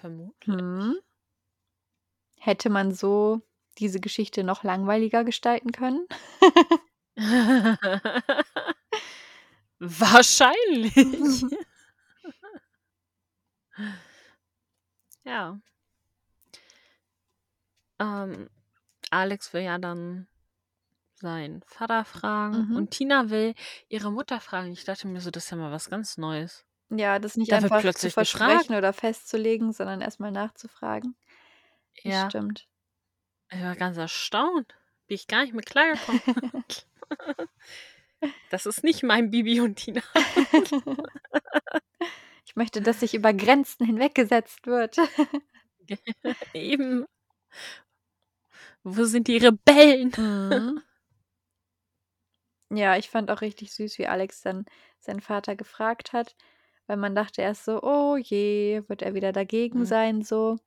[0.00, 0.56] Vermutlich.
[0.56, 0.96] Mhm.
[2.44, 3.40] Hätte man so
[3.78, 6.08] diese Geschichte noch langweiliger gestalten können?
[9.78, 10.94] Wahrscheinlich.
[15.24, 15.60] Ja.
[18.00, 18.50] Ähm,
[19.10, 20.26] Alex will ja dann
[21.14, 22.76] seinen Vater fragen Mhm.
[22.76, 23.54] und Tina will
[23.88, 24.72] ihre Mutter fragen.
[24.72, 26.64] Ich dachte mir so, das ist ja mal was ganz Neues.
[26.90, 28.70] Ja, das nicht Da wird einfach zu plötzlich versprechen gefragt.
[28.78, 31.14] oder festzulegen, sondern erst mal nachzufragen.
[31.96, 32.28] Das Ja.
[32.28, 32.68] stimmt.
[33.50, 34.74] Ich war ganz erstaunt.
[35.06, 36.22] Bin ich gar nicht mit klargekommen.
[38.50, 40.02] Das ist nicht mein Bibi und Tina.
[42.46, 44.96] Ich möchte, dass sich über Grenzen hinweggesetzt wird.
[46.54, 47.06] Eben.
[48.84, 50.12] Wo sind die Rebellen?
[50.16, 50.82] Mhm.
[52.70, 54.64] Ja, ich fand auch richtig süß, wie Alex dann
[54.98, 56.34] seinen Vater gefragt hat.
[56.88, 59.86] weil man dachte erst so: „Oh je, wird er wieder dagegen Mhm.
[59.86, 60.58] sein“, so.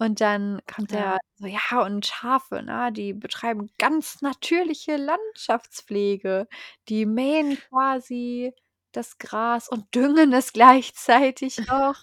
[0.00, 0.98] Und dann kommt Ja.
[0.98, 6.48] er so: „Ja, und Schafe, ne, die betreiben ganz natürliche Landschaftspflege.
[6.88, 8.52] Die mähen quasi
[8.92, 11.96] das Gras und düngen es gleichzeitig noch.“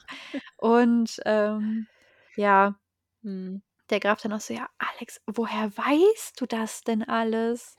[0.57, 1.87] Und, ähm,
[2.35, 2.75] ja
[3.23, 3.61] Mhm.
[3.89, 7.75] der Graf dann auch so: „Ja, Alex, woher weißt du das denn alles?“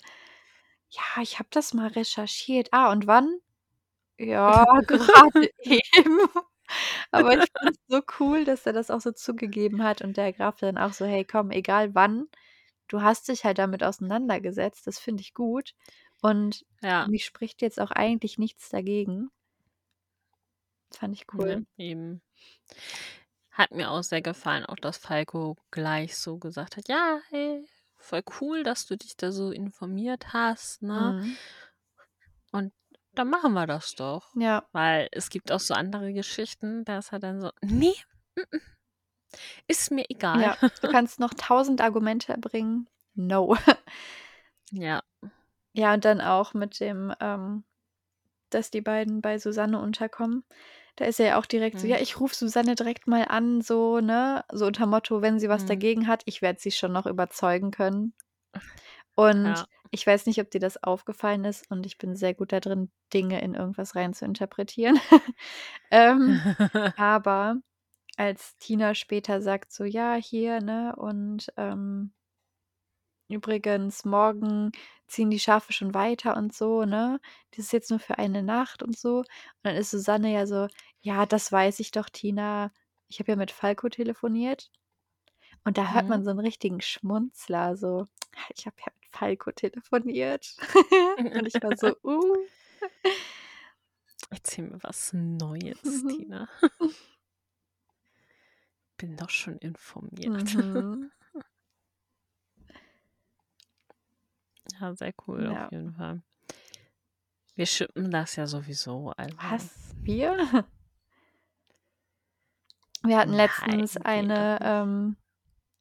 [0.90, 3.38] „Ja, ich habe das mal recherchiert.“ „Ah, und wann?“
[4.18, 6.20] „Ja, gerade eben.“
[7.11, 10.57] Aber ich fand's so cool, dass er das auch so zugegeben hat und der Graf
[10.59, 12.29] dann auch so: „Hey, komm, egal wann,
[12.89, 14.87] du hast dich halt damit auseinandergesetzt.
[14.87, 15.75] Das finde ich gut
[16.23, 17.09] und Ja.
[17.09, 19.31] mich spricht jetzt auch eigentlich nichts dagegen.“
[20.95, 21.67] Fand ich Ne, cool.
[21.77, 22.21] eben.
[23.53, 27.65] Hat mir auch sehr gefallen, auch dass Falco gleich so gesagt hat: „Ja, hey,
[27.99, 31.37] voll cool, dass du dich da so informiert hast, ne?“ Mhm.
[32.53, 32.73] Und
[33.14, 34.35] dann machen wir das doch.
[34.35, 34.68] Ja.
[34.72, 37.94] Weil es gibt auch so andere Geschichten, da ist er dann so: „Ne,
[38.37, 38.61] m-m,
[39.68, 42.88] ist mir egal.“ Ja, du kannst noch 1.000 Argumente erbringen.
[43.14, 43.57] No.
[44.72, 45.03] Ja.
[45.75, 47.64] Ja, und dann auch mit dem, ähm
[48.51, 50.44] dass die beiden bei Susanne unterkommen.
[50.96, 52.03] Da ist er ja auch direkt so: „Ja, Mhm.
[52.03, 54.44] ich rufe Susanne direkt mal an“, so, ne?
[54.53, 55.66] So unter Motto, wenn sie was Mhm.
[55.66, 58.14] dagegen hat, ich werde sie schon noch überzeugen können.
[59.18, 59.66] Und Ja.
[59.90, 62.90] ich weiß nicht, ob dir das aufgefallen ist und ich bin sehr gut da drin,
[63.12, 64.98] Dinge in irgendwas rein zu interpretieren.
[65.92, 66.44] Ähm,
[66.96, 67.57] aber
[68.18, 72.12] als Tina später sagt so: „Ja, hier, ne, und, ähm“
[73.31, 74.72] „übrigens, morgen
[75.07, 77.20] ziehen die Schafe schon weiter und so, ne?
[77.51, 79.27] Das ist jetzt nur für eine Nacht und so.“ Und
[79.62, 80.68] dann ist Susanne ja so:
[81.01, 82.72] „Ja, das weiß ich doch, Tina.
[83.09, 84.70] Ich habe ja mit Falco telefoniert.“
[85.64, 86.11] Und da hört Mhm.
[86.11, 88.09] man so 'n richtigen Schmunzler, so:
[88.57, 90.57] „Ich habe ja Falco telefoniert.“
[91.18, 92.37] Und ich war so: „Uh.“
[94.31, 96.48] Erzähl mir was Neues, Tina.
[98.96, 100.55] Bin doch schon informiert.
[100.55, 101.11] Mhm.
[104.81, 105.68] Ja, sehr cool auf Ja.
[105.70, 106.22] jeden Fall.
[107.55, 109.94] Wir shippen das ja sowieso, also Was?
[110.03, 110.66] Wir?
[113.05, 115.16] Wir hatten Nein, letztens doch eine, ähm,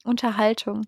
[0.03, 0.85] Unterhaltung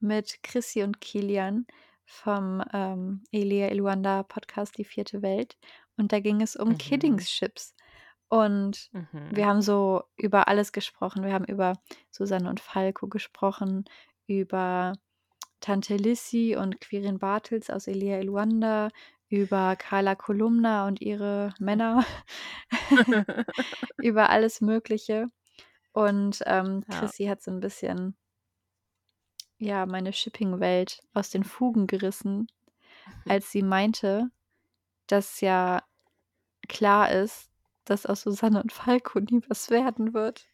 [0.00, 1.66] mit Chrissy und Kilian
[2.06, 5.58] vom, ähm, Elia Eluanda Podcast „Die vierte Welt“.
[5.98, 6.76] Und da ging es um Mhm.
[6.78, 7.74] Kiddingships.
[8.28, 9.36] Und Mhm.
[9.36, 11.24] wir haben so über alles gesprochen.
[11.24, 11.74] Wir haben über
[12.12, 13.84] Susanne und Falco gesprochen,
[14.26, 14.94] über
[15.60, 18.90] Tante Lissi und Quirin Bartels aus „Elia Eluanda“,
[19.30, 22.04] über Carla Kolumna und ihre Männer,
[24.00, 25.28] über alles Mögliche.
[25.92, 27.12] Und, ähm, Ja.
[27.12, 28.16] Chrissy hat so 'n bisschen
[29.58, 32.48] ja, meine Shipping-Welt aus den Fugen gerissen,
[33.06, 33.30] Mhm.
[33.30, 34.30] als sie meinte,
[35.08, 35.82] dass ja
[36.68, 37.50] klar ist,
[37.86, 40.46] dass aus Susanne und Falco nie was werden wird.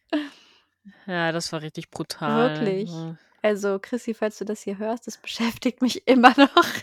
[1.05, 2.89] Ja, das war richtig brutal, Wirklich.
[2.89, 6.73] also Also, Chrissy, falls du das hier hörst, das beschäftigt mich immer noch.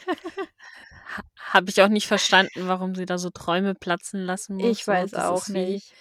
[1.16, 1.22] Ha
[1.54, 4.92] habe ich auch nicht verstanden, warum sie da so Träume platzen lassen Ich muss, so.
[4.92, 5.94] weiß auch ist wie, nicht.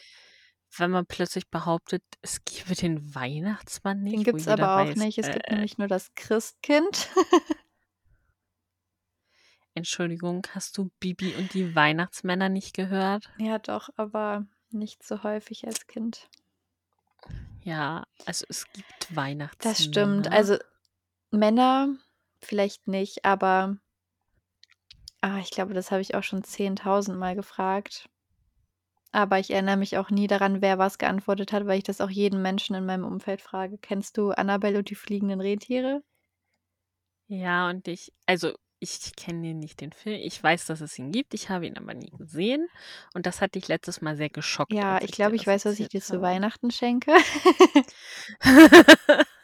[0.78, 4.78] Wenn man plötzlich behauptet, es gäbe den Weihnachtsmann Den nicht, wo gibt's jeder aber auch
[4.90, 5.18] weiß, nicht.
[5.18, 7.10] Es gibt äh nämlich nur das Christkind.
[9.74, 13.32] Entschuldigung, hast du „Bibi und die Weihnachtsmänner“ nicht gehört?
[13.40, 16.30] Ja doch, aber nicht so häufig als Kind.
[17.64, 19.08] Ja, also es gibt
[19.60, 20.28] Das stimmt.
[20.28, 20.32] Weihnachtsmänner.
[20.32, 20.58] Also,
[21.32, 21.96] Männer
[22.42, 23.78] vielleicht nicht, aber
[25.22, 28.10] ah, ich glaube, das habe ich auch schon 10.000 Mal gefragt.
[29.14, 32.12] Aber ich erinnere mich auch nie daran, wer was geantwortet hat, weil ich das auch
[32.12, 33.78] jeden Menschen in meinem Umfeld frage.
[33.80, 36.04] Kennst du „Annabelle und die fliegenden Rentiere“?
[37.32, 40.20] Ja, und ich also, ich kenne den nicht den Film.
[40.20, 42.68] Ich weiß, dass es ihn gibt, ich habe ihn aber nie gesehen
[43.14, 45.48] und das hat dich letztes Mal sehr geschockt, Ja, als ich ich dir glaube, ich
[45.48, 46.22] das weiß, was ich erzählt dir zu habe.
[46.22, 47.12] Weihnachten schenke.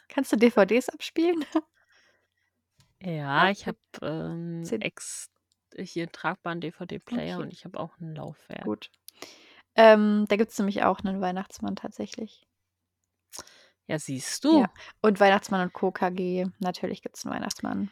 [0.09, 1.45] Kannst du DVDs abspielen?
[3.01, 5.29] Ja, ich habe, ähm, ex
[5.77, 7.41] hier 'n tragbaren DVD-Player Okay.
[7.41, 8.71] und ich habe auch 'n Laufwerk.
[8.71, 8.89] Gut.
[9.77, 12.45] Ähm, da gibt's nämlich auch 'nen Weihnachtsmann tatsächlich.
[13.89, 14.67] Ja, siehst Ja, du.
[15.01, 15.91] und Weihnachtsmann und Co.
[15.91, 16.45] KG.
[16.59, 17.89] Natürlich gibt's 'n Weihnachtsmann.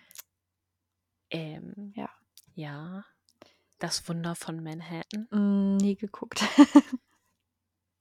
[1.32, 2.10] Ähm, Ja.
[2.56, 3.06] ja.
[3.80, 5.30] Das Wunder von Manhattan?
[5.32, 6.42] Hm, nie geguckt.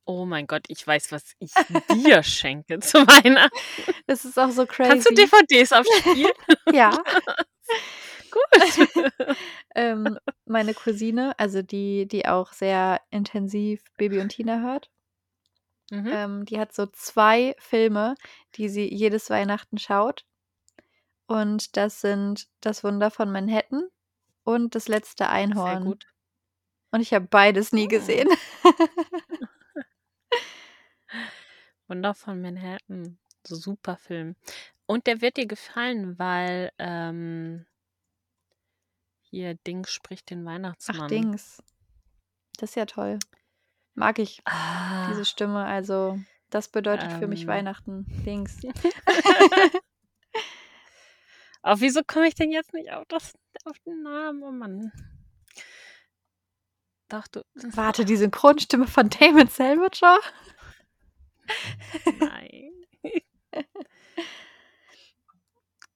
[0.09, 3.85] Oh mein Gott, ich weiß, was ich dir schenke zu Weihnachten.
[4.07, 5.15] Es ist auch so Kannst du crazy.
[5.15, 6.33] DVDs abspielen?
[6.71, 7.05] Ja.
[8.33, 8.89] Gut.
[9.75, 14.89] Ähm, meine Cousine, also die, die auch sehr intensiv Bibi und Tina hört
[15.91, 16.13] Mhm.
[16.13, 18.17] ähm, die hat so 2 Filme,
[18.57, 20.25] die sie jedes Weihnachten schaut.
[21.31, 23.89] Und das sind „Das Wunder von Manhattan“
[24.45, 25.79] und „Das letzte Sehr Einhorn“.
[25.79, 26.07] gut.
[26.93, 27.89] Und ich habe beides nie Hm.
[27.89, 28.29] gesehen.
[31.89, 33.19] Wunder von Manhattan.
[33.45, 34.37] Super Film.
[34.87, 37.67] Und der wird dir gefallen, weil ähm,
[39.33, 41.09] hier Dings spricht den Ach, Weihnachtsmann.
[41.09, 41.63] Dings.
[42.59, 43.19] Das ist ja toll.
[43.95, 45.65] Mag ich Ah, diese Stimme.
[45.65, 46.19] Also,
[46.51, 48.05] das bedeutet für mich ähm, Weihnachten.
[48.25, 48.61] Dings.
[51.63, 53.33] Aber wieso komme ich denn jetzt nicht auf, das,
[53.65, 54.43] auf den Namen?
[54.43, 54.93] Oh Mann.
[57.09, 57.43] Doch, du.
[57.55, 60.21] Warte, die Synchronstimme von Damon Salvatore?
[62.19, 62.73] Nein.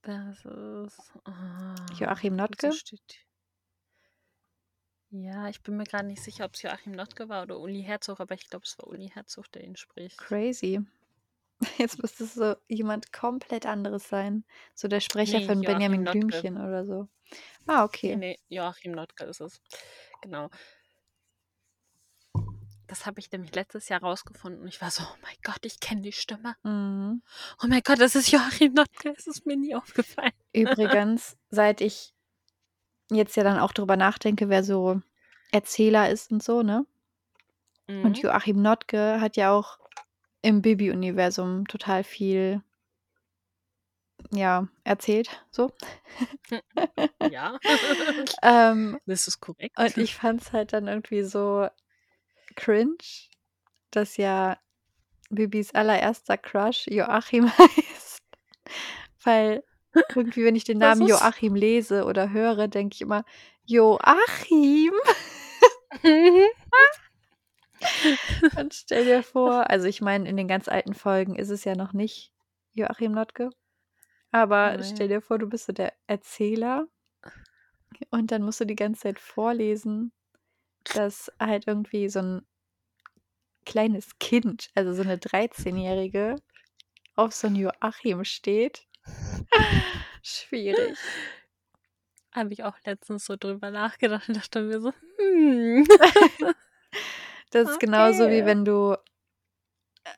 [0.02, 1.12] Das ist.
[1.24, 2.72] ah, Joachim Notke?
[2.72, 3.25] steht-
[5.22, 8.20] Ja, ich bin mir gerade nicht sicher, ob es Joachim Notke war oder Uli Herzog,
[8.20, 10.18] aber ich glaube, es war Uli Herzog, der ihn spricht.
[10.18, 10.80] Crazy.
[11.78, 14.44] Jetzt müsste es so jemand komplett anderes sein.
[14.74, 16.18] So der Sprecher Nee, von Joachim Benjamin Notke.
[16.18, 17.08] Blümchen oder so.
[17.66, 18.16] Ah, Nee, okay.
[18.16, 19.60] nee, Joachim Notke ist es.
[20.20, 20.50] Genau.
[22.88, 25.80] Das habe ich nämlich letztes Jahr rausgefunden und ich war so, oh mein Gott, ich
[25.80, 26.54] kenne die Stimme.
[26.62, 27.22] Mhm.
[27.62, 29.14] Oh mein Gott, das ist Joachim Notke.
[29.16, 30.32] Es ist mir nie aufgefallen.
[30.52, 32.14] Übrigens, seit ich
[33.10, 35.00] jetzt ja dann auch drüber nachdenke, wer so
[35.52, 36.86] Erzähler ist und so, ne?
[37.88, 38.22] Und Mhm.
[38.22, 39.78] Joachim Notke hat ja auch
[40.42, 42.62] im Bibi-Universum total viel,
[44.32, 45.72] ja, erzählt, so.
[47.20, 47.58] Ja,
[48.42, 49.78] Ähm, das ist korrekt.
[49.78, 51.68] und ich fand es halt dann irgendwie so
[52.56, 52.96] cringe,
[53.90, 54.58] dass ja
[55.30, 58.22] Bibis allererster Crush Joachim heißt.
[59.22, 59.64] Weil
[60.14, 63.24] irgendwie, wenn ich den Das Namen ist- Joachim lese oder höre, denke ich immer,
[63.64, 64.92] Joachim.
[68.58, 71.74] Und stell dir vor, also ich meine, in den ganz alten Folgen ist es ja
[71.74, 72.32] noch nicht
[72.72, 73.50] Joachim Notke.
[74.32, 74.84] Aber Nee.
[74.84, 76.86] stell dir vor, du bist so der Erzähler
[78.10, 80.12] und dann musst du die ganze Zeit vorlesen,
[80.94, 82.46] dass halt irgendwie so ein
[83.64, 86.36] kleines Kind, also so eine 13-Jährige,
[87.14, 88.86] auf so ein Joachim steht.
[90.22, 90.96] Schwierig.
[92.32, 95.86] Habe ich auch letztens so drüber nachgedacht und dachte mir so, hm.
[97.50, 98.46] Das ist genauso wie Okay.
[98.46, 98.96] wenn du
[100.04, 100.10] äh,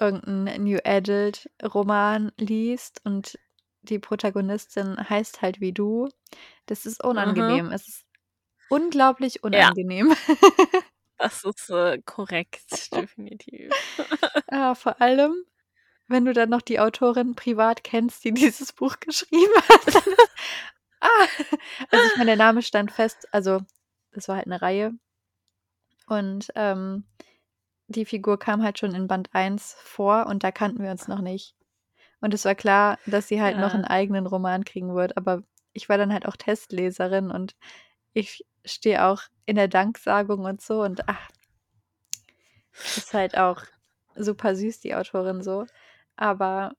[0.00, 3.38] irgendeinen New Adult Roman liest und
[3.82, 6.08] die Protagonistin heißt halt wie du.
[6.66, 7.70] Das ist unangenehm.
[7.72, 8.04] Es ist
[8.68, 10.14] unglaublich unangenehm.
[11.18, 13.72] Das ist äh, korrekt, definitiv.
[14.50, 15.44] Ja, vor allem,
[16.08, 20.02] wenn du dann noch die Autorin privat kennst, die dieses Buch geschrieben hat.
[21.00, 21.26] Ah,
[21.90, 23.60] also ich meine, der Name stand fest, also
[24.12, 24.92] das war halt eine Reihe.
[26.06, 27.04] Und ähm,
[27.88, 31.20] die Figur kam halt schon in Band 1 vor und da kannten wir uns noch
[31.20, 31.56] nicht.
[32.20, 33.74] Und es war klar, dass sie halt noch Ja.
[33.74, 35.16] einen eigenen Roman kriegen wird.
[35.16, 37.56] Aber ich war dann halt auch Testleserin und
[38.12, 40.82] ich stehe auch in der Danksagung und so.
[40.82, 41.28] Und ach,
[42.96, 43.62] ist halt auch
[44.14, 45.66] super süß, die Autorin so.
[46.16, 46.72] Aber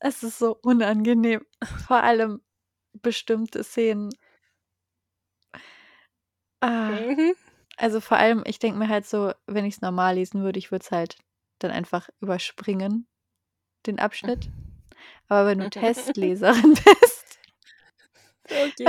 [0.00, 1.44] es ist so unangenehm.
[1.86, 2.42] Vor allem
[2.92, 4.10] bestimmte Szenen.
[6.60, 7.34] Ah, Mhm.
[7.76, 10.70] also vor allem, ich denke mir halt so, wenn ich es normal lesen würde, ich
[10.70, 11.16] würde es halt
[11.58, 13.06] dann einfach überspringen,
[13.86, 14.48] den Abschnitt.
[15.28, 17.38] Aber wenn du Testleserin bist,
[18.50, 18.86] Okay,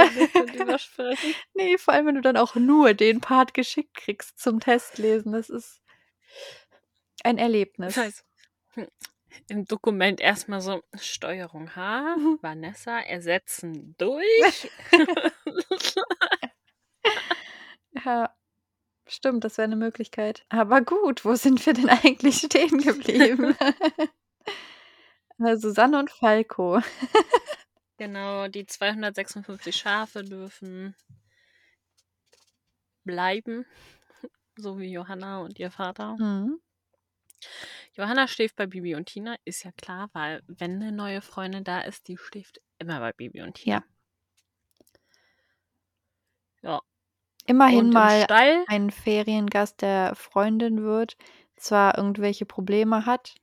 [0.55, 1.33] übersprechen.
[1.53, 5.49] nee, vor allem, wenn du dann auch nur den Part geschickt kriegst zum Testlesen, das
[5.49, 5.81] ist
[7.23, 7.95] ein Erlebnis.
[7.95, 8.25] Das heißt,
[8.73, 8.87] hm,
[9.47, 12.15] im Dokument erstmal so Steuerung H.
[12.41, 14.71] Vanessa ersetzen durch.
[18.03, 18.35] Ja,
[19.07, 20.45] stimmt, das wäre eine Möglichkeit.
[20.49, 23.55] Aber gut, wo sind wir denn eigentlich stehen geblieben?
[25.37, 26.79] Äh, Susanne und Falco.
[27.97, 30.95] genau, die 256 Schafe dürfen
[33.03, 33.65] bleiben,
[34.55, 36.15] so wie Johanna und ihr Vater.
[36.17, 36.61] Mhm.
[37.93, 41.81] Johanna schläft bei Bibi und Tina, ist ja klar, weil wenn eine neue Freundin da
[41.81, 43.77] ist, die schläft immer bei Bibi und Tina.
[43.77, 43.83] Ja.
[46.61, 46.81] Ja.
[47.47, 51.15] Immerhin im mal Stall, ein Feriengast, der Freundin wird,
[51.55, 53.35] zwar irgendwelche Probleme hat,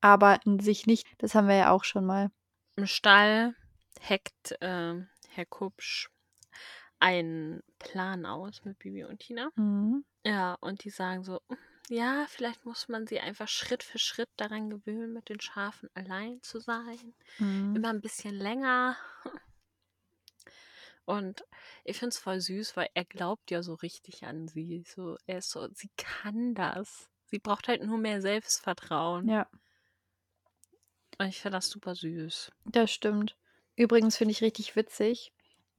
[0.00, 2.30] aber n- sich nicht, das haben wir ja auch schon mal.
[2.76, 3.54] im Stall
[4.00, 6.10] hackt ähm, Herr Kupsch
[7.00, 9.50] einen Plan aus mit Bibi und Tina.
[9.56, 10.04] Mhm.
[10.24, 11.54] Ja, und die sagen so, "Mm,
[11.88, 16.42] ja, vielleicht muss man sie einfach Schritt für Schritt daran gewöhnen, mit den Schafen allein
[16.42, 17.14] zu sein.
[17.40, 17.74] Mhm.
[17.74, 18.96] Immer ein bisschen länger.
[21.04, 21.44] Und
[21.84, 24.84] ich finde es voll süß, weil er glaubt ja so richtig an sie.
[24.86, 27.08] So, er ist so, sie kann das.
[27.26, 29.28] Sie braucht halt nur mehr Selbstvertrauen.
[29.28, 29.48] Ja,
[31.18, 32.50] Und ich finde das super süß.
[32.64, 33.36] das stimmt.
[33.76, 35.32] Übrigens finde ich richtig witzig,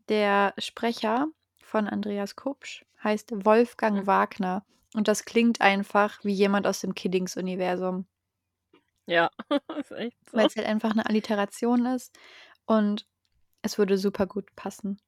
[0.10, 1.28] der Sprecher
[1.62, 4.08] von Andreas Kupsch heißt Wolfgang Mhm.
[4.08, 4.66] Wagner.
[4.96, 8.06] Und das klingt einfach wie jemand aus dem Kiddings-Universum.
[9.08, 9.30] Ja,
[9.80, 10.38] ist echt so.
[10.38, 12.16] Weil's halt einfach 'ne Alliteration ist
[12.66, 13.08] und
[13.64, 15.00] es würde super gut passen.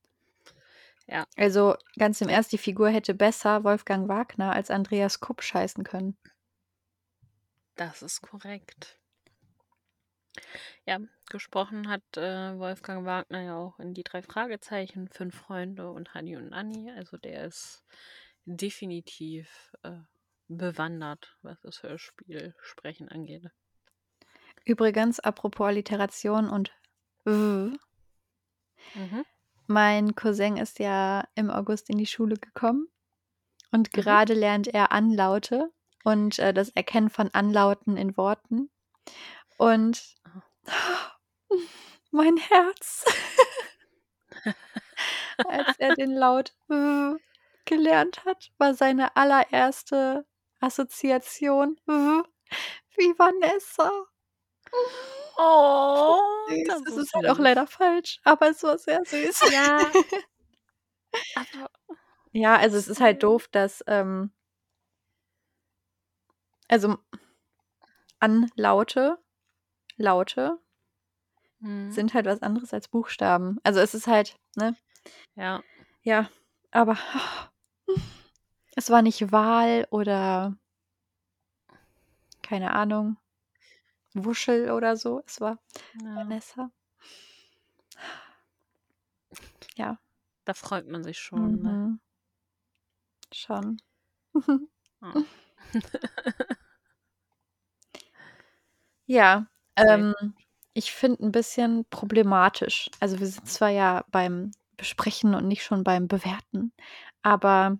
[1.09, 1.25] Ja.
[1.37, 6.17] Also, ganz im Ernst, die Figur hätte besser Wolfgang Wagner als Andreas Kupsch heißen können.
[7.77, 8.97] Das ist korrekt.
[10.87, 16.15] Ja, gesprochen hat, äh, Wolfgang Wagner ja auch in „Die 3 Fragezeichen“, „Fünf Freunde“ und
[16.15, 16.91] „Hani und Nanni“.
[16.91, 17.83] Also, der ist
[18.45, 19.97] definitiv, äh,
[20.47, 23.49] bewandert, was das Hörspielsprechen angeht.
[24.65, 26.71] Übrigens, apropos Alliteration und
[27.25, 27.71] w
[28.95, 29.23] Mhm.
[29.67, 32.87] mein Cousin ist ja im August in die Schule gekommen
[33.71, 34.01] und Mhm.
[34.03, 35.71] gerade lernt er Anlaute
[36.03, 38.69] und, äh, das Erkennen von Anlauten in Worten.
[39.57, 40.15] Und
[42.11, 43.05] mein Herz.
[45.43, 46.53] Als er den Laut
[47.71, 50.25] gelernt hat, war seine allererste
[50.61, 51.77] Assoziation
[52.97, 53.91] wie Vanessa.
[55.37, 56.17] Oh,
[56.67, 59.41] das Es ist halt auch leider falsch, aber es war sehr süß.
[59.49, 59.93] Ja.
[62.33, 64.31] Ja, also, es ist halt so doof, dass, ähm
[66.69, 66.97] also
[68.21, 69.17] Anlaute
[69.97, 70.59] Laute
[71.61, 71.91] Mhm.
[71.91, 73.59] sind halt was anderes als Buchstaben.
[73.63, 74.75] Also, es ist halt, ne?
[75.35, 75.63] Ja.
[76.03, 76.29] Ja,
[76.71, 76.97] aber
[78.75, 80.55] es war nicht Wal oder
[82.43, 83.17] keine Ahnung,
[84.13, 85.23] Wuschel oder so.
[85.27, 85.59] Es war
[85.93, 86.15] Ja.
[86.15, 86.71] Vanessa.
[89.77, 89.97] Ja.
[90.45, 91.81] Da freut man sich schon, ne?
[91.83, 91.99] Mhm.
[93.33, 93.77] Schon.
[95.01, 95.25] Ja.
[99.09, 100.13] Ja, ähm,
[100.73, 105.83] ich finde 'n bisschen problematisch also, wir sind zwar ja beim Besprechen und nicht schon
[105.83, 106.73] beim Bewerten,
[107.23, 107.77] aber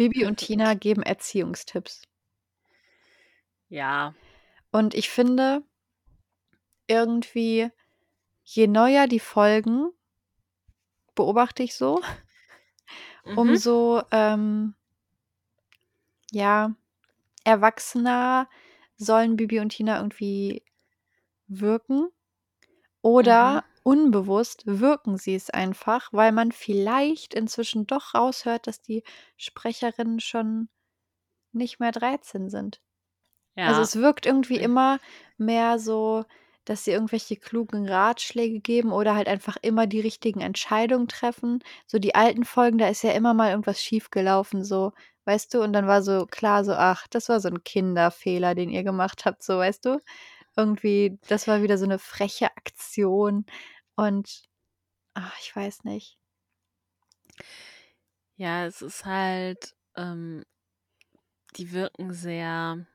[0.00, 2.04] Bibi und Tina geben Erziehungstipps.
[3.68, 4.14] Ja.
[4.70, 5.62] Und ich finde
[6.86, 7.68] irgendwie,
[8.42, 9.90] je neuer die Folgen
[11.14, 12.00] beobachte ich so
[13.26, 13.36] Mhm.
[13.36, 14.74] umso, ähm
[16.32, 16.74] ja,
[17.44, 18.48] erwachsener
[18.96, 20.64] sollen Bibi und Tina irgendwie
[21.46, 22.08] wirken
[23.60, 23.69] Mhm.
[23.82, 29.02] Unbewusst wirken sie es einfach, weil man vielleicht inzwischen doch raushört, dass die
[29.36, 30.68] Sprecherinnen schon
[31.52, 32.80] nicht mehr 13 sind.
[33.64, 33.82] Also, Ja.
[33.82, 34.98] es wirkt irgendwie immer
[35.38, 36.24] mehr so,
[36.64, 41.60] dass sie irgendwelche klugen Ratschläge geben oder halt einfach immer die richtigen Entscheidungen treffen.
[41.86, 44.92] So die alten Folgen, da ist ja immer mal irgendwas schiefgelaufen so,
[45.26, 45.62] weißt du?
[45.62, 49.24] Und dann war so klar so: „Ach, das war so 'n Kinderfehler, den ihr gemacht
[49.26, 50.00] habt“, so, weißt du?
[50.60, 53.46] Irgendwie, das war wieder so 'ne freche Aktion
[53.96, 54.42] und,
[55.14, 56.14] ach, ich weiß nicht.
[58.38, 60.44] Ja, es ist halt, ähm
[61.56, 62.86] die wirken sehr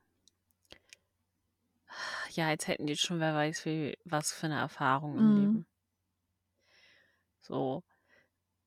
[2.33, 5.31] ja, als hätten die schon wer weiß wie was für 'ne Erfahrung im Mhm.
[5.31, 5.65] Leben.
[7.43, 7.83] So.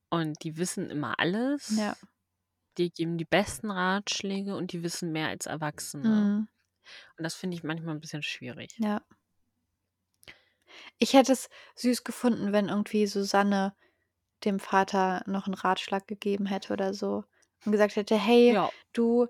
[0.09, 1.19] Und die wissen immer
[1.67, 1.95] Ja.
[1.99, 1.99] alles.
[2.77, 6.29] Die geben die besten Ratschläge und die wissen mehr als Erwachsene.
[6.29, 6.49] Mhm.
[7.17, 8.79] Und das finde ich manchmal 'n bisschen schwierig.
[8.79, 9.03] Ja.
[11.01, 13.73] Ich hätte es süß gefunden, wenn irgendwie Susanne
[14.45, 17.25] dem Vater noch 'n Ratschlag gegeben hätte oder so
[17.65, 18.71] und gesagt hätte: „Hey, Ja.
[18.93, 19.27] du,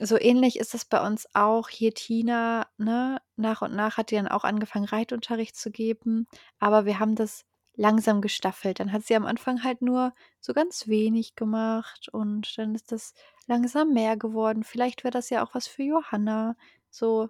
[0.00, 3.20] so ähnlich ist es bei uns auch hier Tina, ne?
[3.36, 6.26] Nach und nach hat die dann auch angefangen, Reitunterricht zu geben,
[6.60, 7.44] aber wir haben das
[7.76, 12.74] langsam gestaffelt.“ Dann hat sie am Anfang halt nur so ganz wenig gemacht und dann
[12.74, 13.14] ist das
[13.48, 14.64] langsam mehr geworden.
[14.64, 16.56] Vielleicht wäre das ja auch was für Johanna.
[16.96, 17.28] So,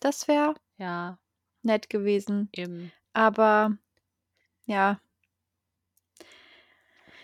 [0.00, 1.18] das wäre Ja.
[1.64, 2.52] nett gewesen.
[2.54, 2.92] Eben.
[3.14, 3.78] Aber
[4.66, 5.00] ja.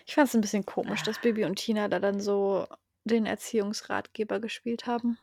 [0.07, 2.67] Ich fand's 'n bisschen komisch, dass Bibi und Tina da dann so
[3.03, 5.19] den Erziehungsratgeber gespielt haben.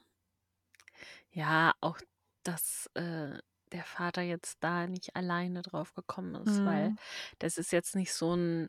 [1.32, 1.98] Ja, auch,
[2.42, 3.38] dass, äh,
[3.72, 6.98] der Vater jetzt da nicht alleine drauf gekommen ist, weil Mhm.
[7.40, 8.68] das ist jetzt nicht so 'n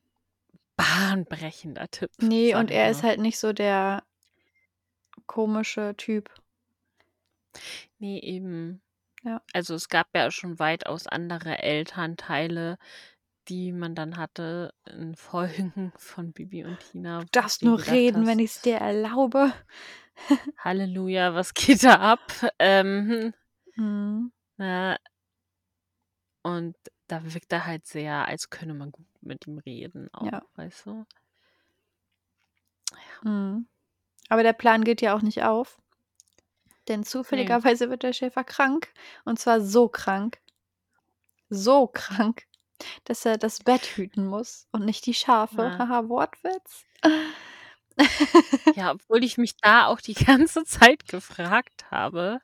[0.77, 4.03] bahnbrechender Tipp, Ne, sage und er ist halt nicht so der
[5.29, 6.31] komische Typ.
[7.99, 8.81] Ne, eben.
[9.23, 9.41] Ja.
[9.53, 12.77] Also, es gab ja schon weitaus andere Elternteile,
[13.47, 18.39] die man dann hatte in Folgen von Bibi und Tina, Du darfst nur reden, wenn
[18.39, 19.53] hast ich's dir erlaube.
[20.57, 22.21] Halleluja, was geht da ab?
[22.59, 23.33] Ähm,
[23.75, 24.31] Mhm.
[24.57, 24.97] ne?
[26.41, 26.75] Und
[27.07, 30.41] da wirkt er halt sehr, als könne man gut mit ihm reden auch, Ja.
[30.55, 31.05] weißt du?
[33.23, 33.29] Ja.
[33.29, 33.67] Mhm.
[34.29, 35.79] Aber der Plan geht ja auch nicht auf.
[36.87, 38.93] Denn zufälligerweise wird der Schäfer krank
[39.25, 40.39] und zwar so krank
[41.49, 42.43] so krank,
[43.05, 45.63] dass er das Bett hüten muss und nicht die Schafe.
[45.63, 45.77] Ja.
[45.77, 46.85] Haha, Wortwitz.
[48.75, 52.39] Ja, obwohl ich mich da auch die ganze Zeit gefragt habe,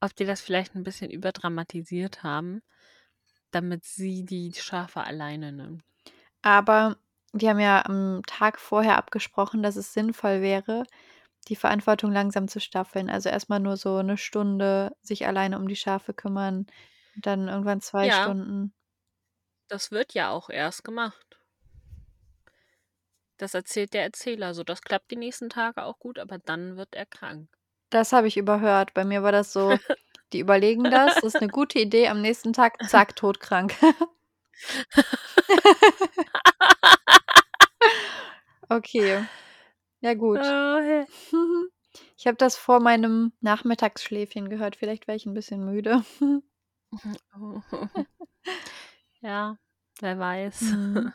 [0.00, 2.62] ob die das vielleicht ein bisschen überdramatisiert haben,
[3.50, 5.82] damit sie die Schafe alleine nimmt.
[6.42, 6.96] Aber
[7.32, 10.84] die haben ja am Tag vorher abgesprochen, dass es sinnvoll wäre,
[11.48, 13.10] die Verantwortung langsam zu staffeln.
[13.10, 16.66] Also erstmal nur so eine Stunde sich alleine um die Schafe kümmern,
[17.16, 18.22] dann irgendwann zwei Ja.
[18.22, 18.72] Stunden.
[19.68, 21.38] Das wird ja auch erst gemacht.
[23.38, 24.64] Das erzählt der Erzähler so.
[24.64, 27.48] Das klappt die nächsten Tage auch gut, aber dann wird er krank.
[27.90, 28.94] Das habe ich überhört.
[28.94, 29.78] Bei mir war das so,
[30.32, 33.74] die überlegen das, das ist eine gute Idee, am nächsten Tag, zack, todkrank.
[38.70, 39.24] Okay.
[40.00, 40.40] Ja gut.
[40.40, 41.04] Oh,
[42.18, 44.76] Ich habe das vor meinem Nachmittagsschläfchen gehört.
[44.76, 46.04] Vielleicht wäre ich ein bisschen müde.
[49.20, 49.58] ja,
[50.00, 50.60] wer weiß.
[50.62, 51.12] Mhm.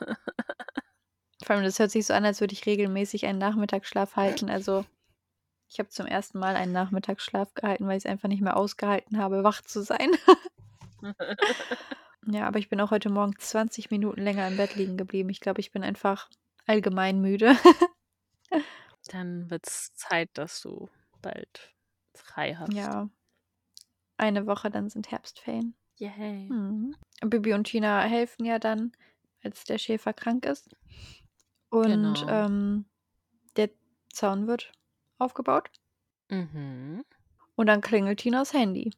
[1.44, 4.50] Vor allem, das hört sich so an, als würde ich regelmäßig einen Nachmittagsschlaf halten.
[4.50, 4.86] Also
[5.70, 9.18] ich habe zum ersten Mal einen Nachmittagsschlaf gehalten, weil ich es einfach nicht mehr ausgehalten
[9.18, 10.12] habe, wach zu sein.
[12.28, 15.30] ja, aber ich bin auch heute Morgen 20 Minuten länger im Bett liegen geblieben.
[15.30, 16.30] Ich glaube, ich bin einfach
[16.68, 17.56] allgemein müde.
[19.08, 20.89] Dann wird es Zeit, dass du
[21.22, 21.74] bald
[22.16, 22.74] frei hast.
[22.74, 23.10] ja.
[24.18, 25.76] Eine Woche, dann sind Herbstferien.
[25.97, 26.47] Yay.
[26.49, 26.95] Mhm.
[27.26, 28.91] Bibi und Tina helfen ja dann,
[29.43, 30.70] als der Schäfer krank ist.
[31.70, 31.88] Und
[32.20, 32.28] Genau.
[32.28, 32.86] ähm,
[33.56, 33.70] der
[34.14, 34.72] Zaun wird
[35.18, 35.72] aufgebaut.
[36.30, 37.04] Mhm.
[37.56, 38.91] Und dann klingelt Tinas Handy.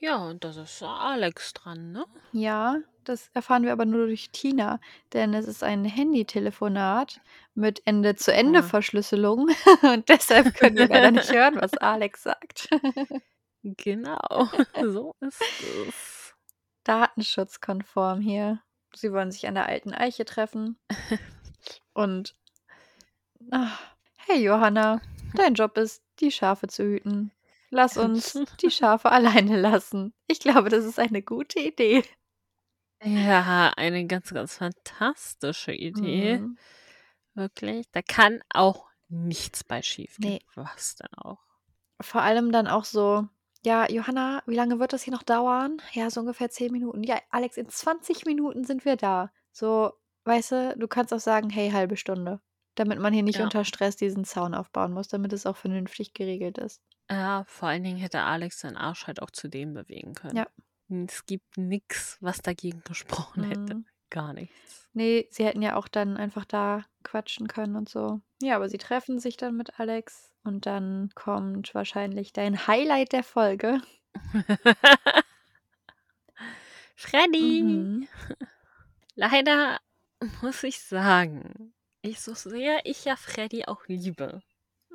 [0.00, 2.04] Ja, und das ist Alex dran, ne?
[2.32, 4.80] Ja, das erfahren wir aber nur durch Tina,
[5.12, 7.20] denn es ist ein Handytelefonat
[7.54, 9.48] mit Ende-zu-Ende-Verschlüsselung
[9.82, 12.68] und deshalb können wir leider nicht hören, was Alex sagt.
[13.76, 14.48] Genau,
[14.80, 15.42] so ist
[15.88, 16.34] es.
[16.84, 18.62] Datenschutzkonform hier.
[18.94, 20.78] Sie wollen sich an der alten Eiche treffen.
[21.92, 22.36] Und
[23.50, 23.82] ach,
[24.14, 25.00] hey Johanna,
[25.34, 27.32] dein Job ist, die Schafe zu hüten.
[27.70, 30.14] Lass uns die Schafe alleine lassen.
[30.26, 32.02] Ich glaube, das ist eine gute Idee.
[33.02, 36.38] Ja, eine ganz, ganz fantastische Idee.
[36.38, 36.58] Mhm.
[37.34, 37.86] Wirklich.
[37.92, 40.32] Da kann auch nichts bei schief gehen.
[40.32, 40.40] Nee.
[40.54, 41.40] Was denn auch?
[42.00, 43.26] Vor allem dann auch so,
[43.64, 45.80] ja, Johanna, wie lange wird das hier noch dauern?
[45.92, 47.02] Ja, so ungefähr 10 Minuten.
[47.02, 49.30] Ja, Alex, in 20 Minuten sind wir da.
[49.52, 49.92] So,
[50.24, 52.40] weißt du, du kannst auch sagen, hey, halbe Stunde.
[52.74, 53.44] Damit man hier nicht Ja.
[53.44, 56.82] unter Stress diesen Zaun aufbauen muss, damit es auch vernünftig geregelt ist.
[57.10, 60.36] Ja, vor allen Dingen hätte Alex seinen Arsch halt auch zu dem bewegen können.
[60.36, 60.46] Ja.
[60.88, 63.76] Es gibt nichts, was dagegen gesprochen hätte.
[63.76, 63.86] Mhm.
[64.10, 64.88] Gar nichts.
[64.92, 68.20] Nee, sie hätten ja auch dann einfach da quatschen können und so.
[68.40, 73.24] Ja, aber sie treffen sich dann mit Alex und dann kommt wahrscheinlich dein Highlight der
[73.24, 73.80] Folge.
[76.94, 77.62] Freddy!
[77.62, 78.08] Mhm.
[79.14, 79.78] Leider
[80.40, 84.42] muss ich sagen, ich so sehr ich ja Freddy auch liebe.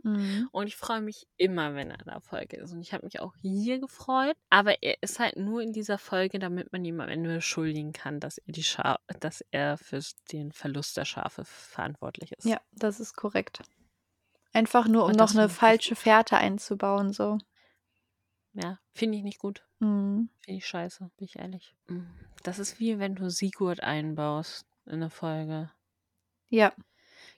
[0.03, 0.49] Mhm.
[0.51, 2.73] Und ich freue mich immer, wenn er in der Folge ist.
[2.73, 4.35] Und ich habe mich auch hier gefreut.
[4.49, 8.19] Aber er ist halt nur in dieser Folge, damit man ihm am Ende schuldigen kann,
[8.19, 12.45] dass er die Scha dass er für den Verlust der Schafe verantwortlich ist.
[12.45, 13.61] Ja, das ist korrekt.
[14.53, 15.95] Einfach nur, um noch eine falsche.
[15.95, 17.37] Fährte einzubauen, so.
[18.53, 19.63] Ja, finde ich nicht gut.
[19.79, 20.29] Mhm.
[20.41, 21.73] Finde ich scheiße, bin ich ehrlich.
[21.87, 22.01] Mm.
[22.43, 25.71] Das ist wie wenn du Sigurd einbaust in eine Folge.
[26.49, 26.73] Ja,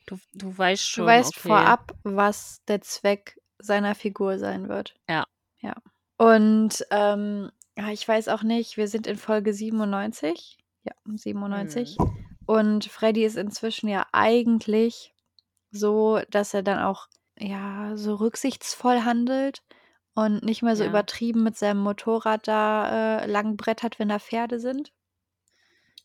[0.05, 1.47] Du, du weißt schon, du weißt okay.
[1.49, 4.95] vorab, was der Zweck seiner Figur sein wird.
[5.09, 5.25] Ja.
[5.61, 5.75] Ja.
[6.17, 10.57] Und ähm, ja, ich weiß auch nicht, wir sind in Folge 97.
[10.83, 11.97] Ja, 97.
[11.97, 12.25] Mhm.
[12.45, 15.13] Und Freddy ist inzwischen ja eigentlich
[15.71, 17.07] so, dass er dann auch
[17.39, 19.63] ja so rücksichtsvoll handelt
[20.13, 20.89] und nicht mehr so Ja.
[20.89, 24.91] übertrieben mit seinem Motorrad da äh, lang brettert, wenn da Pferde sind.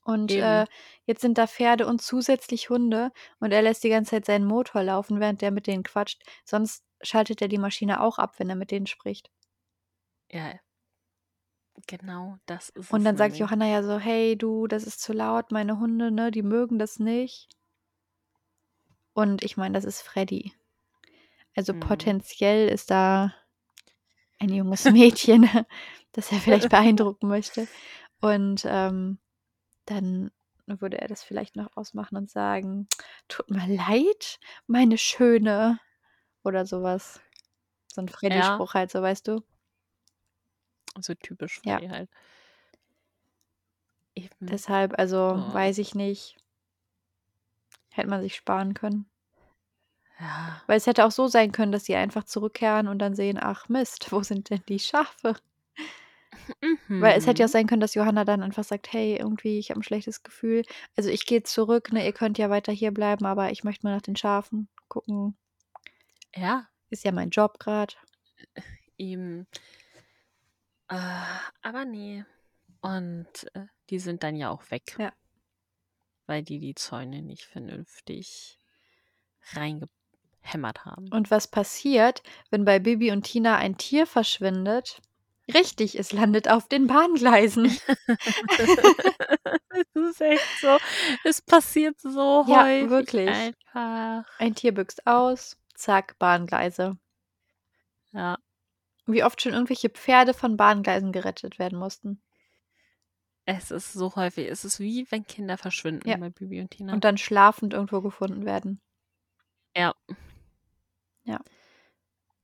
[0.09, 0.43] Und Eben.
[0.43, 0.67] äh,
[1.05, 4.83] jetzt sind da Pferde und zusätzlich Hunde und er lässt die ganze Zeit seinen Motor
[4.83, 6.23] laufen, während der mit denen quatscht.
[6.47, 9.31] Sonst schaltet er die Maschine auch ab, wenn er mit denen spricht.
[10.31, 10.59] Ja.
[11.87, 13.39] Genau, das ist Und es dann sagt nämlich.
[13.39, 16.99] Johanna ja so, hey du, das ist zu laut, meine Hunde, ne, die mögen das
[16.99, 17.49] nicht.
[19.13, 20.55] Und ich meine, das ist Freddy.
[21.55, 21.81] Also Mhm.
[21.81, 23.35] potenziell ist da
[24.39, 25.43] ein junges Mädchen,
[26.13, 27.69] das er vielleicht beeindrucken möchte.
[28.21, 29.19] Und ähm,
[29.91, 30.31] dann
[30.67, 32.89] würde er das vielleicht noch ausmachen und sagen,
[33.29, 35.81] tut mir leid, meine Schöne.
[36.45, 37.21] Oder sowas.
[37.93, 39.43] So ein Freddy-Spruch halt, so weißt du.
[41.01, 41.79] So typisch Ja.
[41.79, 42.11] Freddy halt.
[44.17, 44.35] Eben.
[44.41, 45.55] Deshalb, also Oh.
[45.55, 46.37] weiß ich nicht.
[47.93, 49.09] Hätte man sich sparen können.
[50.21, 50.61] Ja.
[50.67, 53.69] Weil es hätte auch so sein können, dass sie einfach zurückkehren und dann sehen, ach
[53.69, 55.37] Mist, wo sind denn die Schafe?
[56.89, 57.53] Weil es hätte ja auch Mhm.
[57.53, 60.63] sein können, dass Johanna dann einfach sagt, hey, irgendwie, ich habe ein schlechtes Gefühl.
[60.97, 63.95] Also ich gehe zurück, ne, ihr könnt ja weiter hier bleiben, aber ich möchte mal
[63.95, 65.37] nach den Schafen gucken.
[66.35, 67.95] Ja, Ist ja mein Job gerade.
[68.97, 69.47] eben.
[70.89, 70.97] Äh,
[71.63, 72.27] aber ne.
[72.81, 74.97] Und, äh, die sind dann ja auch weg.
[74.99, 75.13] Ja.
[76.27, 78.59] Weil die die Zäune nicht vernünftig
[79.53, 81.09] reingehämmert haben.
[81.11, 85.01] Und was passiert, wenn bei Bibi und Tina ein Tier verschwindet?
[85.55, 87.67] Richtig, es landet auf den Bahngleisen.
[89.71, 90.77] Es ist echt so
[91.25, 93.29] es passiert so Ja, häufig wirklich.
[93.29, 94.25] einfach.
[94.39, 96.99] Ein Tier büxt aus, zack, Bahngleise.
[98.13, 98.39] Ja.
[99.07, 102.21] Wie oft schon irgendwelche Pferde von Bahngleisen gerettet werden mussten.
[103.47, 104.47] Es ist so häufig.
[104.49, 106.17] Es ist wie wenn Kinder verschwinden Ja.
[106.19, 106.93] bei Bibi und Tina.
[106.93, 108.81] Und dann schlafend irgendwo gefunden werden.
[109.77, 109.95] Ja.
[111.25, 111.41] Ja.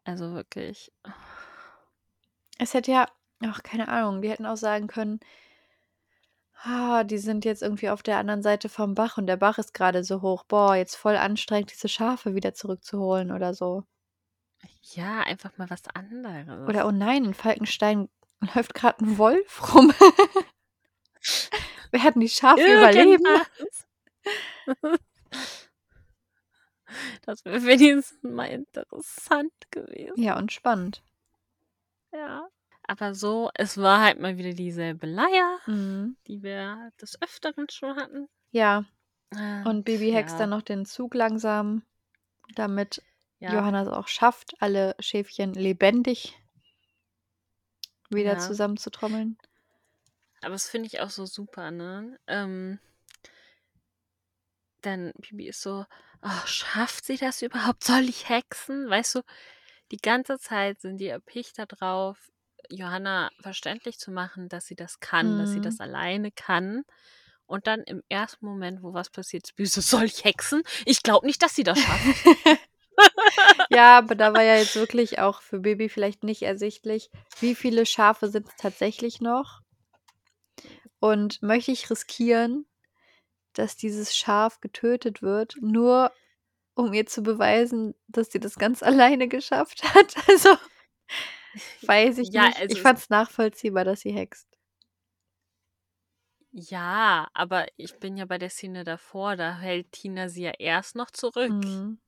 [0.06, 0.92] Also wirklich.
[2.58, 3.06] Es hätte ja
[3.40, 5.20] ach, keine Ahnung, die hätten auch sagen können:
[6.64, 9.74] „Ah, die sind jetzt irgendwie auf der anderen Seite vom Bach und der Bach ist
[9.74, 10.44] grade so hoch.
[10.44, 13.84] Boah, jetzt voll anstrengend, diese Schafe wieder zurückzuholen“ oder so.
[14.94, 16.68] Ja, einfach mal was anderes.
[16.68, 18.08] Oder: „Oh nein, in Falkenstein
[18.54, 19.92] läuft grad 'n Wolf rum.“
[21.92, 23.24] Werden die Schafe überleben?
[23.24, 23.86] Irgendwas.
[27.26, 30.20] Das wäre wenigstens mal interessant gewesen.
[30.22, 31.02] Ja, und spannend.
[32.14, 32.48] Ja.
[32.86, 36.16] Aber so es war halt mal wieder dieselbe Leier, Mhm.
[36.26, 38.28] die wir des Öfteren schon hatten.
[38.50, 38.84] Ja.
[39.64, 40.38] Und Bibi hext ja.
[40.40, 41.82] dann noch den Zug langsam,
[42.54, 43.02] damit
[43.40, 43.52] Ja.
[43.54, 46.38] Johanna es auch schafft, alle Schäfchen lebendig
[48.10, 48.38] wieder Ja.
[48.38, 49.38] zusammenzutrommeln.
[50.42, 52.18] Aber das finde ich auch so super, ne?
[52.26, 52.78] Ähm
[54.82, 55.86] dann Bibi ist so:
[56.22, 57.82] „Oh, schafft sie das überhaupt?
[57.84, 59.22] Soll ich hexen?“ Weißt du,
[59.92, 62.30] die ganze Zeit sind die erpicht da drauf,
[62.70, 65.84] Johanna verständlich zu machen, dass sie das kann, dass sie das Mhm.
[65.84, 66.84] alleine kann.
[67.46, 70.62] Und dann im ersten Moment, wo was passiert, ist Bibi so: „Soll ich hexen?
[70.86, 72.04] Ich glaube nicht, dass sie das schafft.“
[73.70, 77.10] Ja, aber da war ja jetzt wirklich auch für Bibi vielleicht nicht ersichtlich,
[77.40, 79.60] wie viele Schafe sind's tatsächlich noch?
[81.00, 82.66] Und möchte ich riskieren,
[83.54, 86.12] dass dieses Schaf getötet wird, nur
[86.74, 90.14] um ihr zu beweisen, dass sie das ganz alleine geschafft hat?
[90.28, 90.56] Also,
[91.86, 92.56] weiß ich Ja, nicht.
[92.56, 94.48] also Ich es fand's nachvollziehbar, dass sie hext.
[96.52, 100.94] Ja, aber ich bin ja bei der Szene davor, da hält Tina sie ja erst
[100.94, 101.50] noch zurück.
[101.50, 101.98] Mhm.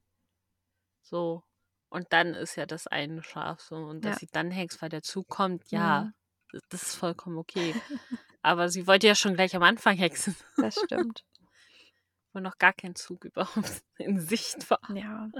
[1.02, 1.42] So.
[1.88, 3.76] Und dann ist ja das eine Schaf so.
[3.76, 4.20] Und dass Ja.
[4.20, 6.12] sie dann hext, weil der Zug kommt, ja, Mhm.
[6.70, 7.74] das ist vollkommen okay.
[8.42, 10.36] Aber sie wollte ja schon gleich am Anfang hexen.
[10.58, 11.24] Das stimmt.
[12.36, 14.78] Wo noch gar kein Zug überhaupt in Sicht war.
[14.94, 15.30] Ja.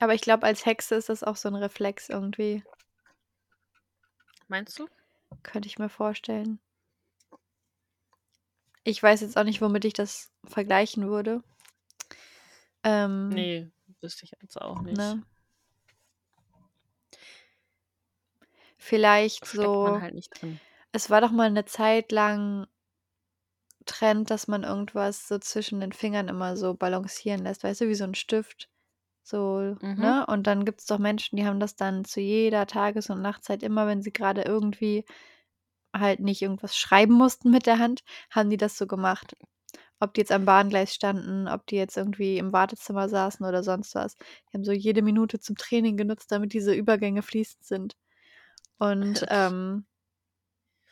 [0.00, 2.64] Aber ich glaube, als Hexe ist das auch so 'n Reflex irgendwie.
[4.48, 4.88] Meinst du?
[5.44, 6.58] Könnte ich mir vorstellen.
[8.82, 11.44] Ich weiß jetzt auch nicht, womit ich das vergleichen würde.
[12.82, 14.98] Ähm, Ne, wüsste ich jetzt auch nicht.
[14.98, 15.22] ne?
[18.76, 20.58] Vielleicht Steckt so halt nicht drin.
[20.90, 22.66] es war doch mal 'ne Zeit lang
[23.86, 27.94] Trend, dass man irgendwas so zwischen den Fingern immer so balancieren lässt, weißt du, wie
[27.94, 28.68] so 'n Stift,
[29.24, 29.96] so, Mhm.
[29.96, 30.26] ne?
[30.28, 33.86] Und dann gibt's doch Menschen, die haben das dann zu jeder Tages und Nachtzeit immer,
[33.88, 35.04] wenn sie grade irgendwie
[35.94, 39.36] halt nicht irgendwas schreiben mussten mit der Hand, haben die das so gemacht.
[40.00, 43.94] Ob die jetzt am Bahngleis standen, ob die jetzt irgendwie im Wartezimmer saßen oder sonst
[43.94, 44.16] was.
[44.16, 47.96] Die haben so jede Minute zum Training genutzt, damit diese Übergänge fließend sind.
[48.78, 49.86] Und, ähm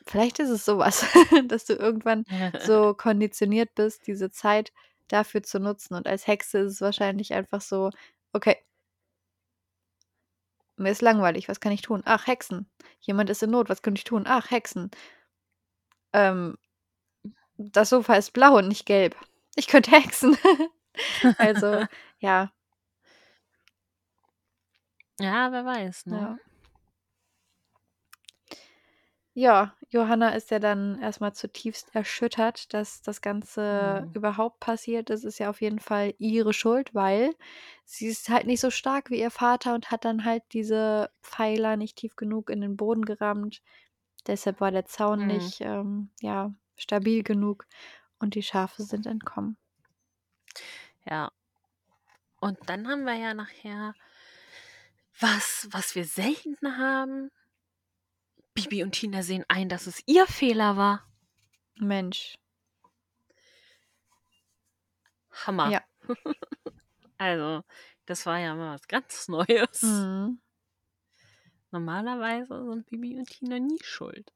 [0.06, 1.04] vielleicht ist es so was,
[1.48, 2.24] dass du irgendwann
[2.58, 4.72] so konditioniert bist, diese Zeit
[5.08, 5.94] dafür zu nutzen.
[5.94, 7.90] Und als Hexe ist es wahrscheinlich einfach so:
[8.32, 8.56] „Okay“
[10.76, 12.02] „mir ist langweilig, was kann ich tun?
[12.04, 12.66] Ach, hexen.
[13.00, 14.24] Jemand ist in Not, was könnte ich tun?
[14.26, 14.90] Ach, hexen.“
[16.12, 16.56] „Ähm,
[17.56, 19.16] das Sofa ist blau und nicht gelb.
[19.56, 20.36] Ich könnte hexen.“
[21.38, 21.86] Also,
[22.18, 22.52] ja.
[25.20, 26.16] Ja, wer weiß, ne?
[26.20, 26.38] Ja.
[29.36, 34.14] Ja, Johanna ist ja dann erst mal zutiefst erschüttert, dass das Ganze Mhm.
[34.14, 35.10] überhaupt passiert.
[35.10, 37.34] Das ist ja auf jeden Fall ihre Schuld, weil
[37.84, 41.76] sie ist halt nicht so stark wie ihr Vater und hat dann halt diese Pfeiler
[41.76, 43.60] nicht tief genug in den Boden gerammt.
[44.26, 45.26] Deshalb war der Zaun Mhm.
[45.26, 47.66] nicht, ähm, ja, stabil genug
[48.20, 49.56] und die Schafe sind entkommen.
[51.10, 51.30] Ja.
[52.40, 53.94] Und dann haben wir ja nachher
[55.20, 57.30] was, was wir selten haben.
[58.54, 61.06] Bibi und Tina sehen ein, dass es ihr Fehler war.
[61.78, 62.38] Mensch.
[65.30, 65.70] Hammer.
[65.70, 65.82] Ja.
[67.16, 67.62] Also,
[68.06, 69.82] das war ja mal was ganz Neues.
[69.82, 70.40] Mhm.
[71.70, 74.32] Normalerweise sind Bibi und Tina nie schuld.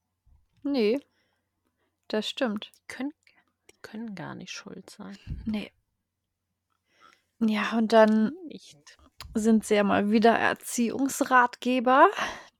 [0.63, 1.01] Ne.
[2.07, 2.71] Das stimmt.
[2.77, 3.13] Die können
[3.71, 5.19] die können gar nicht schuld sein.
[5.45, 5.71] Ne.
[7.41, 8.97] Ja, und dann Nicht.
[9.35, 12.11] sind sie ja mal wieder Erziehungsratgeber.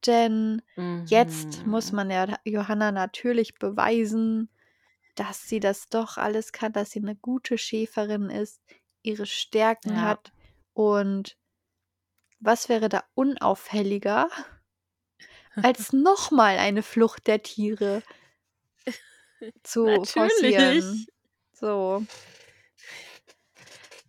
[0.07, 0.63] Denn
[1.05, 1.97] jetzt muss Mhm.
[1.97, 4.49] man ja Johanna natürlich beweisen,
[5.15, 8.61] dass sie das doch alles kann, dass sie eine gute Schäferin ist,
[9.03, 10.03] ihre Stärken Ja.
[10.03, 10.33] hat.
[10.75, 11.37] Und
[12.41, 14.29] was wäre da unauffälliger,
[15.61, 18.03] als noch mal eine Flucht der Tiere
[19.63, 21.09] zu forcieren?
[21.09, 21.13] Natürlich.
[21.53, 22.07] So.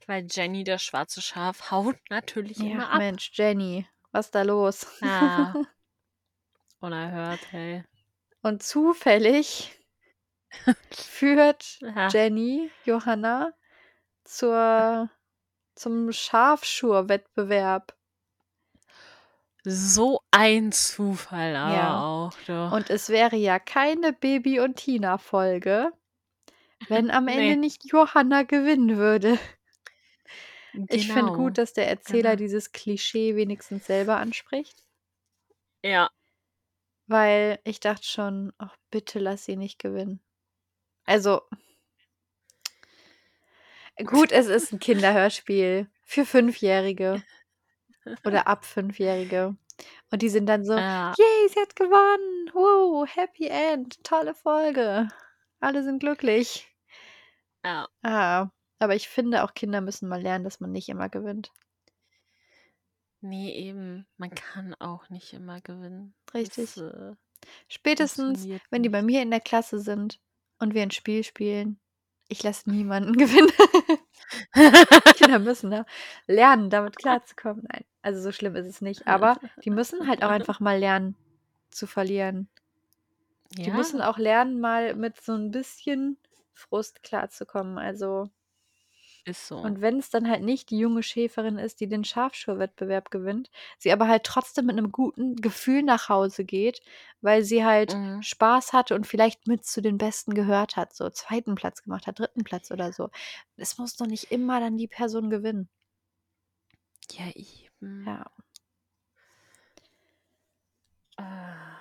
[0.08, 3.00] Weil Jenny, das schwarze Schaf, haut natürlich immer Ja, ab.
[3.00, 4.86] Mensch, Jenny, was ist da los?
[5.02, 5.58] Ja.
[6.82, 7.84] Unerhört, hey.
[8.42, 9.80] Und zufällig
[10.92, 12.08] führt Ja.
[12.10, 13.54] Jenny Johanna
[14.26, 15.10] zur
[15.76, 17.96] zum Schafschur-Wettbewerb.
[19.66, 22.02] So ein Zufall aber Ja.
[22.04, 22.76] auch, du.
[22.76, 25.92] Und es wäre ja keine Baby und Tina-Folge,
[26.88, 27.58] wenn am Ende Ne.
[27.58, 29.38] nicht Johanna gewinnen würde.
[30.88, 31.36] Ich finde Genau.
[31.38, 32.36] gut, dass der Erzähler Genau.
[32.36, 34.84] dieses Klischee wenigstens selber anspricht,
[35.84, 36.10] Ja.
[37.10, 40.22] Weil ich dachte schon: „Ach, bitte lass sie nicht gewinnen.“
[41.06, 41.44] Also
[44.06, 47.24] gut, es ist 'n Kinderhörspiel für Fünfjährige
[48.26, 49.56] oder ab Fünfjährige.
[50.12, 51.18] Und die sind dann so: Ja.
[51.18, 52.52] „Yay, sie hat gewonnen.
[52.54, 55.10] Wow, Happy End, tolle Folge.
[55.62, 56.68] Alle sind glücklich.“
[57.64, 57.90] Ja.
[58.04, 58.50] Ah,
[58.80, 61.52] aber ich finde, auch Kinder müssen mal lernen, dass man nicht immer gewinnt.
[63.24, 64.08] Ne, eben.
[64.18, 66.14] Man kann auch nicht immer gewinnen.
[66.34, 66.56] Richtig.
[66.56, 67.16] Das, äh,
[67.70, 70.20] Spätestens, wenn die bei mir in der Klasse sind
[70.60, 71.80] und wir 'n Spiel spielen,
[72.30, 73.52] ich lasse niemanden gewinnen.
[75.14, 75.86] Kinder müssen da
[76.28, 77.66] lernen, damit klarzukommen.
[77.72, 81.18] Nein, also so schlimm ist es nicht, aber die müssen halt auch einfach mal lernen
[81.72, 82.50] zu verlieren.
[83.66, 84.02] Die müssen Ja.
[84.02, 86.18] auch lernen, mal mit so 'n bisschen
[86.54, 88.30] Frust klarzukommen, also
[89.28, 89.76] Ist so.
[89.76, 94.08] und wenn's dann halt nicht die junge Schäferin ist, die den Schafschur-Wettbewerb gewinnt, sie aber
[94.08, 96.82] halt trotzdem mit 'nem guten Gefühl nach Hause geht,
[97.22, 98.22] weil sie halt Mhm.
[98.22, 101.56] Spaß hatte und vielleicht mit zu den Besten gehört hat, so 2.
[101.56, 102.44] Platz gemacht hat, 3.
[102.44, 103.10] Platz oder so.
[103.58, 105.68] Es muss doch nicht immer dann die Person gewinnen.
[107.12, 108.06] Ja, eben.
[108.06, 108.26] Ja.
[111.18, 111.80] Ah.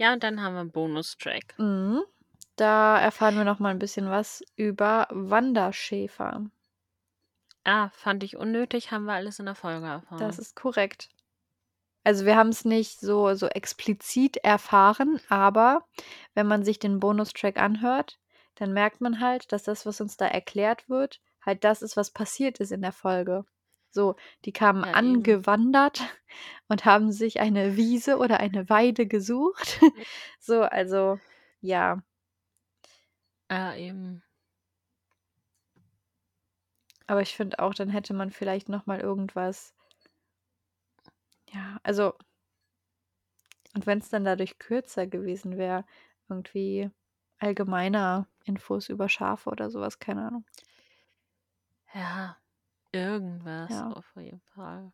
[0.00, 1.54] Ja, und dann haben wir 'n Bonustrack.
[1.58, 2.06] Mhm.
[2.56, 6.44] Da erfahren wir noch mal 'n bisschen was über Wanderschäfer.
[7.64, 9.84] Ah, fand ich unnötig, haben wir alles in der Folge
[10.16, 10.38] Das erfahren.
[10.38, 11.08] ist korrekt.
[12.04, 15.86] Also, wir haben's nicht so so explizit erfahren, aber
[16.34, 18.18] wenn man sich den Bonustrack anhört,
[18.56, 22.10] dann merkt man halt, dass das, was uns da erklärt wird, halt das ist, was
[22.12, 23.44] passiert ist in der Folge.
[23.90, 25.32] So, die kamen Ja, eben.
[25.32, 26.00] angewandert
[26.68, 29.80] und haben sich eine Wiese oder eine Weide gesucht.
[30.40, 31.20] So, also,
[31.60, 32.02] ja.
[33.50, 34.22] Ja, eben.
[37.08, 39.74] Aber ich finde auch, dann hätte man vielleicht noch mal irgendwas
[41.52, 42.16] ja, also
[43.74, 45.84] und wenn's dann dadurch kürzer gewesen wäre,
[46.28, 46.90] irgendwie
[47.38, 50.44] allgemeiner Infos über Schafe oder so was, keine Ahnung.
[51.94, 52.36] Ja,
[52.92, 53.88] irgendwas Ja.
[53.90, 54.92] auf jeden Fall.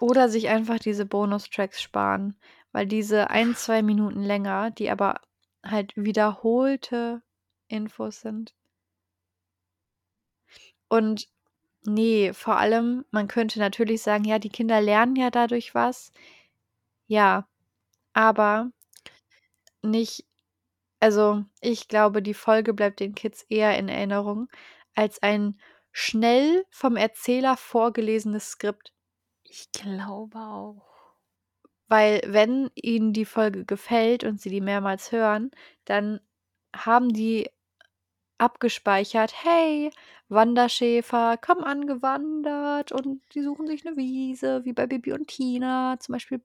[0.00, 2.36] Oder sich einfach diese Bonustracks sparen,
[2.72, 5.20] weil diese 1, 2 Minuten länger, die aber
[5.64, 7.22] halt wiederholte
[7.68, 8.54] Infos sind.
[10.88, 11.28] Und
[11.84, 16.12] ne, vor allem, man könnte natürlich sagen: „Ja, die Kinder lernen ja dadurch was.“
[17.08, 17.46] Ja,
[18.14, 18.70] aber
[19.82, 20.24] nicht
[21.00, 24.48] also, ich glaube, die Folge bleibt den Kids eher in Erinnerung
[24.96, 25.60] als ein
[25.92, 28.92] schnell vom Erzähler vorgelesenes Skript.
[29.44, 30.87] Ich glaube auch.
[31.90, 35.50] Weil wenn ihnen die Folge gefällt und sie die mehrmals hören,
[35.86, 36.20] dann
[36.76, 37.48] haben die
[38.38, 39.90] abgespeichert: „Hey,
[40.28, 46.14] Wanderschäfer kommen angewandert und die suchen sich 'ne Wiese“, wie bei Bibi und Tina zum
[46.14, 46.42] Beispiel.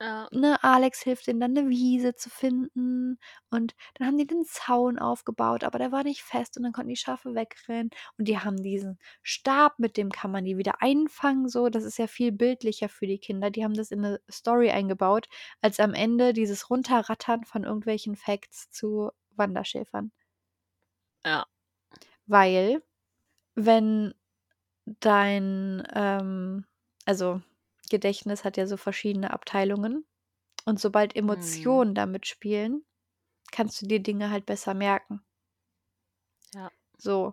[0.00, 0.28] Ja.
[0.30, 3.18] Ne, Alex hilft denen dann 'ne Wiese zu finden
[3.50, 6.90] und dann haben die den Zaun aufgebaut, aber der war nicht fest und dann konnten
[6.90, 7.88] die Schafe wegrennen
[8.18, 11.70] und die haben diesen Stab, mit dem kann man die wieder einfangen so.
[11.70, 13.50] Das ist ja viel bildlicher für die Kinder.
[13.50, 15.28] Die haben das in 'ne Story eingebaut,
[15.62, 20.10] als am Ende dieses Runterrattern von irgendwelchen Facts zu Wanderschäfern.
[21.24, 21.46] Ja.
[22.26, 22.82] Weil,
[23.56, 24.14] wenn
[24.86, 26.66] dein, ähm
[27.06, 27.42] also,
[27.90, 30.06] Gedächtnis hat ja so verschiedene Abteilungen
[30.66, 31.78] und sobald Mhm.
[31.78, 32.84] Emotionen da mitspielen,
[33.52, 35.22] kannst du dir Dinge halt besser merken.
[36.54, 36.70] Ja.
[36.98, 37.32] So.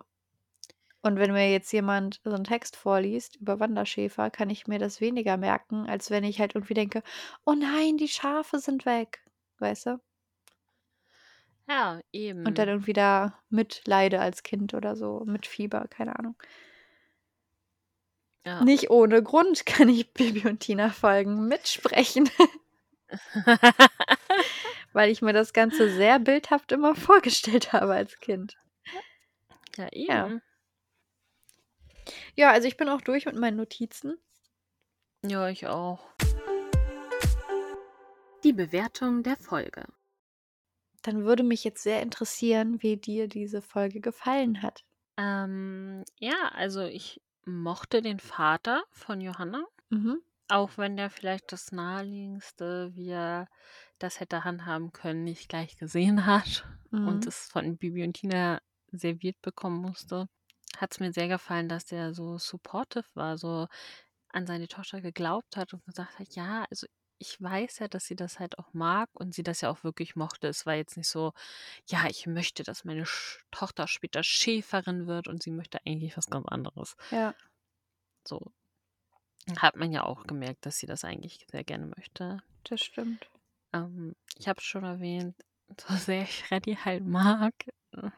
[1.03, 5.01] Und wenn mir jetzt jemand so 'n Text vorliest über Wanderschäfer, kann ich mir das
[5.01, 7.03] weniger merken, als wenn ich halt irgendwie denke:
[7.45, 9.23] „Oh nein, die Schafe sind weg“,
[9.59, 9.99] weißt du?
[11.67, 12.01] Ja,
[12.45, 12.69] Und dann eben.
[12.69, 16.35] irgendwie da mitleide als Kind oder so, mit Fieber, keine Ahnung.
[18.45, 18.63] Ja.
[18.63, 22.29] Nicht ohne Grund kann ich Bibi und Tina Folgen mitsprechen.
[24.93, 28.57] Weil ich mir das Ganze sehr bildhaft immer vorgestellt habe als Kind.
[29.77, 30.39] Ja, Ja.
[32.35, 34.17] Ja, also ich bin auch durch mit meinen Notizen.
[35.25, 36.01] Ja, ich auch.
[38.43, 39.85] Die Bewertung der Folge.
[41.01, 44.83] Dann würde mich jetzt sehr interessieren, wie dir diese Folge gefallen hat.
[45.17, 50.19] Ähm, ja, also ich mochte den Vater von Johanna, Mhm.
[50.49, 53.47] auch wenn der vielleicht das naheliegendste, wie er
[53.99, 56.67] das hätte handhaben können, nicht gleich gesehen hat
[57.03, 57.27] und Mhm.
[57.27, 60.27] es von Bibi und Tina serviert bekommen musste.
[60.77, 63.67] Hat es mir sehr gefallen, dass der so supportive war, so
[64.29, 66.87] an seine Tochter geglaubt hat und gesagt hat, ja, also
[67.19, 70.15] ich weiß ja, dass sie das halt auch mag und sie das ja auch wirklich
[70.15, 70.47] mochte.
[70.47, 71.33] Es war jetzt nicht so,
[71.87, 76.27] ja, ich möchte, dass meine Sch Tochter später Schäferin wird und sie möchte eigentlich was
[76.27, 76.95] ganz anderes.
[77.11, 77.33] Ja.
[78.27, 78.51] So
[79.57, 82.39] hat man ja auch gemerkt, dass sie das eigentlich sehr gerne möchte.
[82.63, 83.29] Das stimmt.
[83.73, 85.35] Ähm, ich habe es schon erwähnt,
[85.79, 87.53] so sehr ich Freddy halt mag,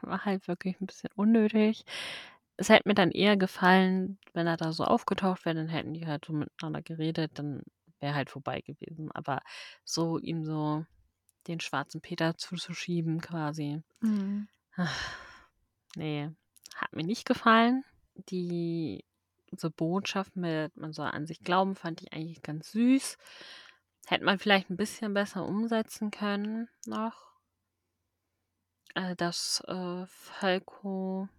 [0.02, 1.84] war halt wirklich ein bisschen unnötig.
[2.56, 6.06] Es hätte mir dann eher gefallen, wenn er da so aufgetaucht wäre, dann hätten die
[6.06, 7.62] halt so miteinander geredet, dann
[8.00, 9.10] wäre halt vorbei gewesen.
[9.12, 9.40] Aber
[9.84, 10.84] so ihm so
[11.46, 13.82] den schwarzen Peter zuzuschieben quasi.
[14.00, 14.48] Mhm.
[15.98, 16.30] Nee,
[16.74, 17.82] hat mir nicht gefallen.
[18.28, 19.02] Die
[19.50, 23.16] so Botschaft mit, man soll an sich glauben, fand ich eigentlich ganz süß.
[24.06, 27.32] Hätte man vielleicht ein bisschen besser umsetzen können noch.
[28.94, 31.30] Äh, dass äh, Falco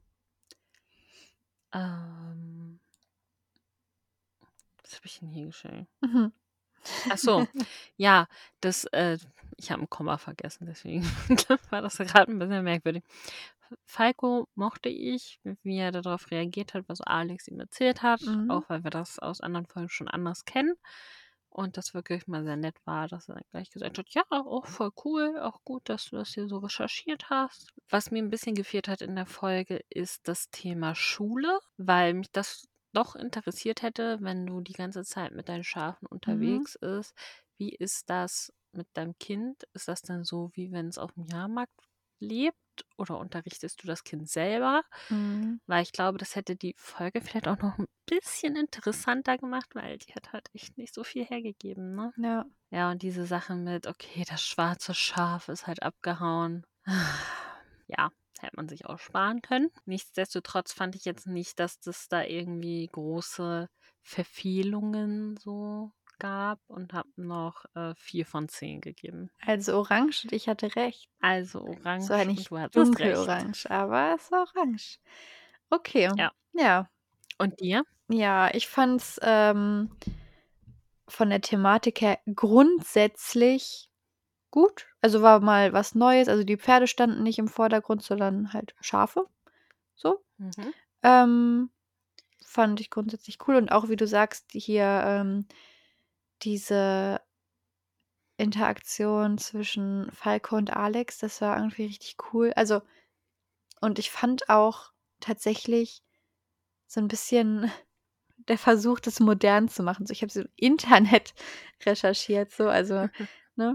[1.74, 2.80] ähm,
[4.84, 5.88] was habe ich denn hier geschrieben?
[6.02, 6.32] Mhm.
[7.10, 7.48] Ach so,
[7.98, 8.28] ja,
[8.62, 9.18] das, äh,
[9.58, 11.04] ich habe ein Komma vergessen, deswegen
[11.72, 13.04] war das gerade ein bisschen merkwürdig.
[13.86, 18.50] Falco mochte ich, wie er darauf reagiert hat, was Alex ihm erzählt hat, Mhm.
[18.50, 20.74] auch weil wir das aus anderen Folgen schon anders kennen.
[21.50, 24.68] Und das wirklich mal sehr nett war, dass er dann gleich gesagt hat, ja, auch
[24.68, 27.74] voll cool, auch gut, dass du das hier so recherchiert hast.
[27.90, 32.30] Was mir ein bisschen gefehlt hat in der Folge, ist das Thema Schule, weil mich
[32.32, 32.68] das
[32.98, 37.14] doch interessiert hätte, wenn du die ganze Zeit mit deinen Schafen unterwegs ist.
[37.58, 39.64] Wie ist das mit deinem Kind?
[39.74, 41.74] Ist das dann so, wie wenn es auf dem Jahrmarkt
[42.20, 42.58] lebt?
[42.98, 44.84] Oder unterrichtest du das Kind selber?
[45.10, 45.60] Mhm.
[45.68, 49.98] Weil ich glaube, das hätte die Folge vielleicht auch noch ein bisschen interessanter gemacht, weil
[49.98, 52.14] die hat halt echt nicht so viel hergegeben, ne?
[52.18, 52.46] Ja.
[52.70, 56.66] Ja, und diese Sache mit, okay, das schwarze Schaf ist halt abgehauen.
[57.90, 58.12] Ja,
[58.42, 59.70] hätte man sich auch sparen können.
[59.86, 63.70] Nichtsdestotrotz fand ich jetzt nicht, dass das da irgendwie große
[64.02, 69.30] Verfehlungen so gab und habe noch äh, vier von zehn gegeben.
[69.42, 71.10] Also orange und ich hatte recht.
[71.20, 73.16] Also orange Es war und nicht du hattest recht.
[73.18, 75.00] dunkelorange, aber es war orange.
[75.70, 76.10] Okay.
[76.18, 76.32] Ja.
[76.54, 76.90] Ja.
[77.38, 77.84] Und dir?
[78.10, 79.92] Ja, ich fand's ähm,
[81.08, 83.90] von der Thematik her grundsätzlich
[84.52, 84.88] gut.
[85.08, 86.28] Also war mal was Neues.
[86.28, 89.26] Also die Pferde standen nicht im Vordergrund, sondern halt Schafe.
[89.96, 90.22] So.
[90.38, 90.74] Mhm.
[91.02, 91.70] Ähm,
[92.46, 93.56] fand ich grundsätzlich cool.
[93.56, 95.48] Und auch wie du sagst, hier ähm,
[96.42, 97.22] diese
[98.36, 102.52] Interaktion zwischen Falco und Alex, das war irgendwie richtig cool.
[102.58, 102.82] Also,
[103.80, 104.92] und ich fand auch
[105.22, 106.04] tatsächlich
[106.86, 107.72] so ein bisschen
[108.50, 110.06] der Versuch, das modern zu machen.
[110.06, 111.34] So, ich habe so im Internet
[111.86, 113.08] recherchiert, so, also,
[113.56, 113.74] ne?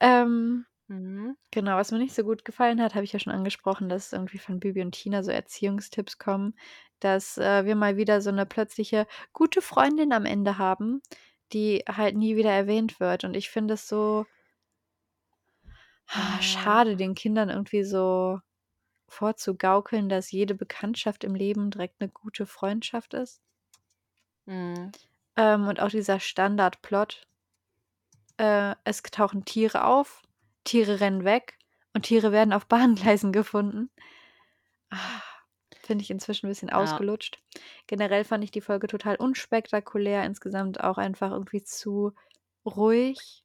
[0.00, 1.36] Ähm, Mhm.
[1.52, 4.38] genau, was mir nicht so gut gefallen hat, habe ich ja schon angesprochen, dass irgendwie
[4.38, 6.54] von Bibi und Tina so Erziehungstipps kommen,
[7.00, 11.02] dass äh, wir mal wieder so eine plötzliche gute Freundin am Ende haben,
[11.52, 13.24] die halt nie wieder erwähnt wird.
[13.24, 14.26] Und ich finde es so
[16.08, 16.40] ah, Ja.
[16.40, 18.40] schade, den Kindern irgendwie so
[19.08, 23.42] vorzugaukeln, dass jede Bekanntschaft im Leben direkt eine gute Freundschaft ist.
[24.46, 24.92] Mhm.
[25.36, 27.26] Ähm, und auch dieser Standardplot.
[28.38, 30.22] Äh, es tauchen Tiere auf,
[30.64, 31.58] Tiere rennen weg
[31.94, 33.90] und Tiere werden auf Bahngleisen gefunden.
[34.90, 35.22] Ah,
[35.82, 36.74] Finde ich inzwischen ein bisschen Ja.
[36.74, 37.40] ausgelutscht.
[37.86, 42.12] Generell fand ich die Folge total unspektakulär, insgesamt auch einfach irgendwie zu
[42.64, 43.44] ruhig.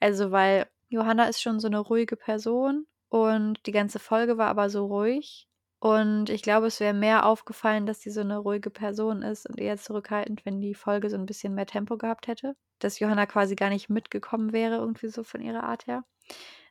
[0.00, 4.70] Also, weil Johanna ist schon so eine ruhige Person und die ganze Folge war aber
[4.70, 5.48] so ruhig.
[5.82, 9.58] Und ich glaube, es wäre mehr aufgefallen, dass sie so eine ruhige Person ist und
[9.58, 12.54] eher zurückhaltend, wenn die Folge so ein bisschen mehr Tempo gehabt hätte.
[12.78, 16.04] Dass Johanna quasi gar nicht mitgekommen wäre, irgendwie so von ihrer Art her.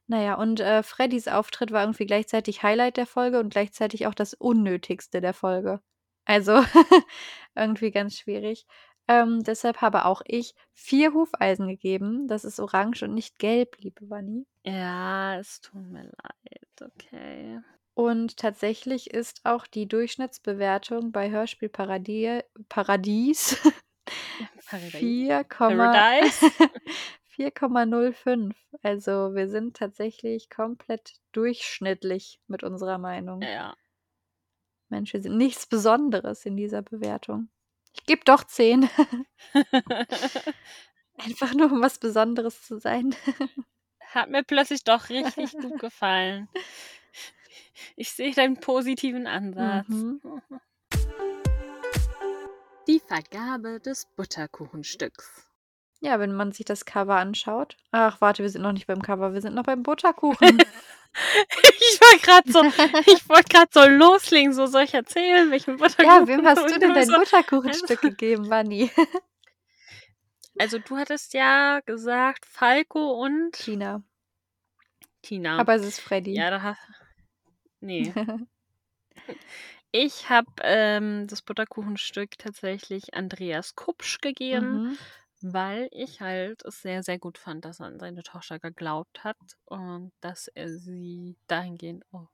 [0.07, 4.33] Naja, und äh, Freddys Auftritt war irgendwie gleichzeitig Highlight der Folge und gleichzeitig auch das
[4.33, 5.81] Unnötigste der Folge.
[6.23, 6.63] Also
[7.53, 8.65] irgendwie ganz schwierig.
[9.09, 12.29] Ähm, deshalb habe auch ich vier Hufeisen gegeben.
[12.29, 14.47] Das ist orange und nicht gelb, liebe Vanni.
[14.63, 16.93] Ja, es tut mir leid.
[16.95, 17.59] Okay.
[18.01, 23.61] Und tatsächlich ist auch die Durchschnittsbewertung bei Hörspiel Paradie Paradies
[24.65, 24.97] Paradise.
[24.97, 26.45] 4, Paradise.
[27.37, 28.55] 4,05.
[28.81, 33.43] Also wir sind tatsächlich komplett durchschnittlich mit unserer Meinung.
[33.43, 33.75] Ja.
[34.89, 37.49] Mensch, wir sind nichts Besonderes in dieser Bewertung.
[37.93, 38.89] Ich gebe doch 10.
[41.19, 43.13] Einfach nur, um was Besonderes zu sein.
[44.07, 46.49] Hat mir plötzlich doch richtig gut gefallen.
[47.95, 49.87] Ich sehe deinen positiven Ansatz.
[49.87, 50.21] Mhm.
[52.87, 55.47] Die Vergabe des Butterkuchenstücks.
[55.99, 57.77] Ja, wenn man sich das Cover anschaut.
[57.91, 60.57] Ach, warte, wir sind noch nicht beim Cover, wir sind noch beim Butterkuchen.
[61.13, 62.63] Ich wollte gerade so,
[63.11, 66.07] ich wollte gerade so loslegen, so soll ich erzählen, welchen Butterkuchen.
[66.07, 67.17] ja, wem hast du denn dein so.
[67.17, 68.89] Butterkuchenstück gegeben, Wanni?
[70.57, 74.03] Also du hattest ja gesagt Falco und Tina.
[75.21, 75.57] Tina.
[75.57, 76.33] Aber es ist Freddy.
[76.33, 76.79] ja, da hast
[77.81, 78.13] Nee.
[79.91, 84.97] Ich habe ähm, das Butterkuchenstück tatsächlich Andreas Kupsch gegeben, mhm.
[85.41, 89.37] weil ich halt es sehr, sehr gut fand, dass er an seine Tochter geglaubt hat
[89.65, 92.29] und dass er sie dahingehend auch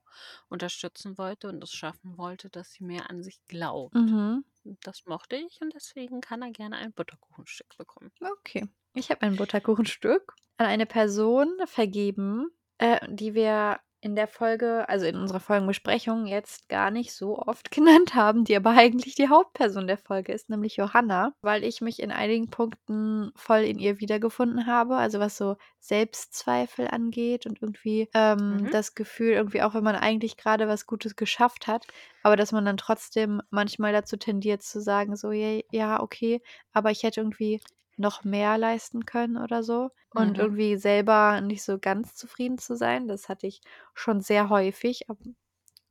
[0.48, 3.96] unterstützen wollte und es schaffen wollte, dass sie mehr an sich glaubt.
[3.96, 4.44] Mhm.
[4.82, 8.12] Das mochte ich und deswegen kann er gerne ein Butterkuchenstück bekommen.
[8.20, 8.68] Okay.
[8.94, 15.06] Ich habe ein Butterkuchenstück an eine Person vergeben, äh, die wir in der Folge, also
[15.06, 19.86] in unserer Folgenbesprechung, jetzt gar nicht so oft genannt haben, die aber eigentlich die Hauptperson
[19.86, 24.66] der Folge ist, nämlich Johanna, weil ich mich in einigen Punkten voll in ihr wiedergefunden
[24.66, 24.96] habe.
[24.96, 28.70] Also was so Selbstzweifel angeht und irgendwie ähm, Mhm.
[28.70, 31.86] das Gefühl, irgendwie auch wenn man eigentlich gerade was Gutes geschafft hat,
[32.22, 36.40] aber dass man dann trotzdem manchmal dazu tendiert zu sagen, so, ja, ja, okay,
[36.72, 37.60] aber ich hätte irgendwie
[37.98, 39.90] noch mehr leisten können oder so.
[40.14, 40.44] Und Mhm.
[40.44, 43.08] irgendwie selber nicht so ganz zufrieden zu sein.
[43.08, 43.60] Das hatte ich
[43.94, 45.18] schon sehr häufig, ab-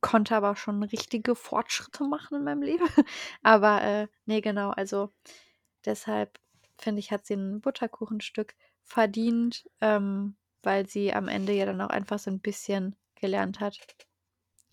[0.00, 2.86] konnte aber schon richtige Fortschritte machen in meinem Leben.
[3.42, 5.12] Aber äh, nee, genau, also
[5.84, 6.38] deshalb
[6.78, 11.90] finde ich, hat sie ein Butterkuchenstück verdient, ähm, weil sie am Ende ja dann auch
[11.90, 13.78] einfach so ein bisschen gelernt hat,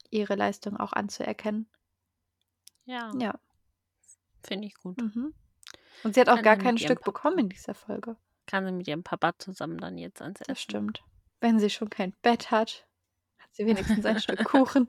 [0.10, 1.70] ihre Leistung auch anzuerkennen.
[2.86, 3.40] Ja, Ja.
[4.44, 4.98] finde ich gut.
[5.02, 5.34] Mhm.
[6.04, 8.16] Und sie hat auch gar kein Stück bekommen in dieser Folge.
[8.48, 10.50] Kann sie mit ihrem Papa zusammen dann jetzt ans Essen.
[10.50, 11.04] Das stimmt.
[11.42, 12.86] Wenn sie schon kein Bett hat,
[13.40, 14.88] hat sie wenigstens ein Stück Kuchen.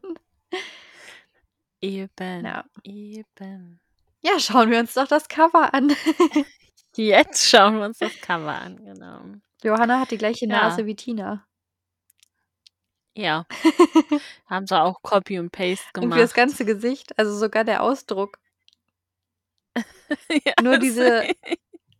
[1.80, 2.44] Eben.
[2.44, 2.64] Ja.
[2.82, 3.80] Eben.
[4.22, 5.94] Ja, schauen wir uns doch das Cover an.
[6.96, 9.20] Jetzt schauen wir uns das Cover an, genau.
[9.62, 10.62] Johanna hat die gleiche Ja.
[10.62, 11.46] Nase wie Tina.
[13.14, 13.46] Ja,
[14.46, 16.48] haben sie auch Copy und Paste Irgendwie das gemacht.
[16.50, 18.38] ganze Gesicht, also sogar der Ausdruck.
[20.45, 21.29] ja, Nur diese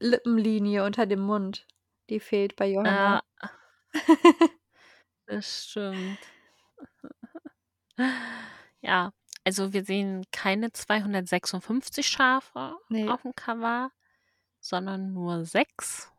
[0.01, 1.66] Lippenlinie unter dem Mund,
[2.11, 3.22] die fehlt bei Johanna.
[3.43, 3.51] Ja,
[5.27, 6.18] das stimmt.
[8.83, 9.12] Ja,
[9.45, 13.09] also wir sehen keine 256 Schafe Nee.
[13.09, 13.91] auf dem Cover,
[14.61, 16.12] sondern nur sechs.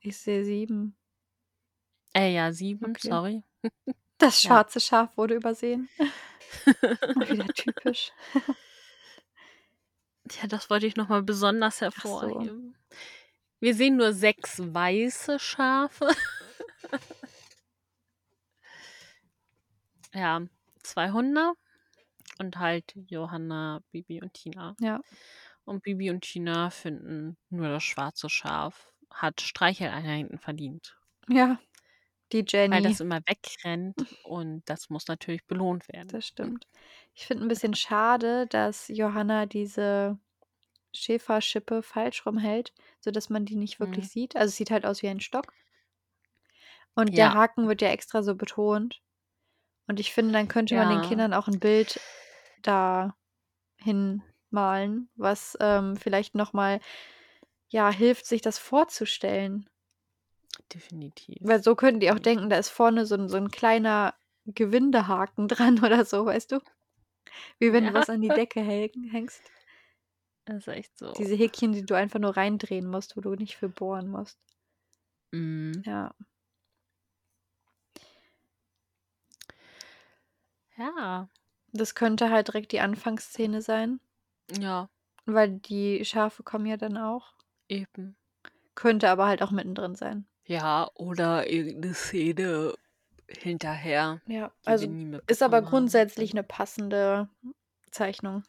[0.00, 0.96] Ich sehe sieben.
[2.14, 3.08] Äh, ja, sieben, Okay.
[3.08, 3.42] sorry.
[4.18, 4.48] Das Ja.
[4.50, 5.88] schwarze Schaf wurde übersehen.
[6.66, 8.12] Wieder typisch.
[10.40, 11.86] Ja, das wollte ich nochmal besonders so.
[11.86, 12.76] hervorheben.
[13.60, 16.08] Wir sehen nur sechs weiße Schafe.
[20.14, 20.42] ja,
[20.82, 21.52] zwei Hunde
[22.38, 24.76] und halt Johanna, Bibi und Tina.
[24.80, 25.00] Ja.
[25.64, 30.96] Und Bibi und Tina finden nur das schwarze Schaf hat Streicheleinheiten verdient.
[31.28, 31.58] Ja.
[32.32, 32.82] Die Weil Jenny.
[32.82, 36.08] das immer wegrennt und das muss natürlich belohnt werden.
[36.08, 36.66] Das stimmt.
[37.18, 40.16] Ich finde ein bisschen schade, dass Johanna diese
[40.94, 44.08] Schäferschippe falsch rumhält, sodass man die nicht wirklich Mhm.
[44.08, 44.36] sieht.
[44.36, 45.52] Also es sieht halt aus wie ein Stock.
[46.94, 47.34] Und der Ja.
[47.34, 49.02] Haken wird ja extra so betont.
[49.88, 51.08] Und ich finde, dann könnte man den Ja.
[51.08, 52.00] Kindern auch ein Bild
[52.62, 53.16] da
[53.78, 56.78] hinmalen, was ähm, vielleicht nochmal
[57.68, 59.68] ja, hilft, sich das vorzustellen.
[60.72, 61.38] Definitiv.
[61.40, 64.14] Weil so könnten die auch denken, da ist vorne so ein, so ein kleiner
[64.46, 66.60] Gewindehaken dran oder so, weißt du?
[67.58, 67.94] Wie wenn du Ja.
[67.94, 69.42] was an die Decke häng- hängst.
[70.44, 71.12] Das ist echt so.
[71.12, 74.38] Diese Häkchen, die du einfach nur reindrehen musst, wo du nicht für bohren musst.
[75.32, 75.82] Mhm.
[75.84, 76.14] Ja.
[80.76, 81.28] Ja.
[81.72, 84.00] Das könnte halt direkt die Anfangsszene sein,
[84.58, 84.88] Ja,
[85.26, 87.34] weil die Schafe kommen ja dann auch.
[87.68, 88.16] eben.
[88.74, 90.26] Könnte aber halt auch mittendrin sein.
[90.46, 92.74] Ja, oder irgendeine Szene
[93.30, 94.86] hinterher, Ja, also
[95.26, 95.98] ist aber mitbekommen haben.
[96.16, 97.28] grundsätzlich eine passende
[97.90, 98.44] Zeichnung.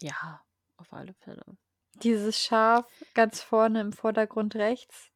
[0.00, 0.44] Ja,
[0.76, 1.56] auf alle Fälle.
[2.04, 5.10] Dieses Schaf ganz vorne im Vordergrund rechts.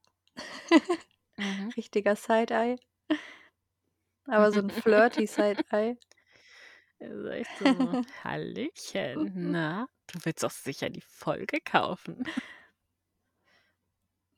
[1.39, 1.71] Mhm.
[1.77, 2.77] Richtiger Side-Eye.
[4.27, 5.97] Aber so 'n flirty Side-Eye.
[7.01, 12.27] Ist echt so: „Hallöchen, na, du willst doch sicher die Folge kaufen?“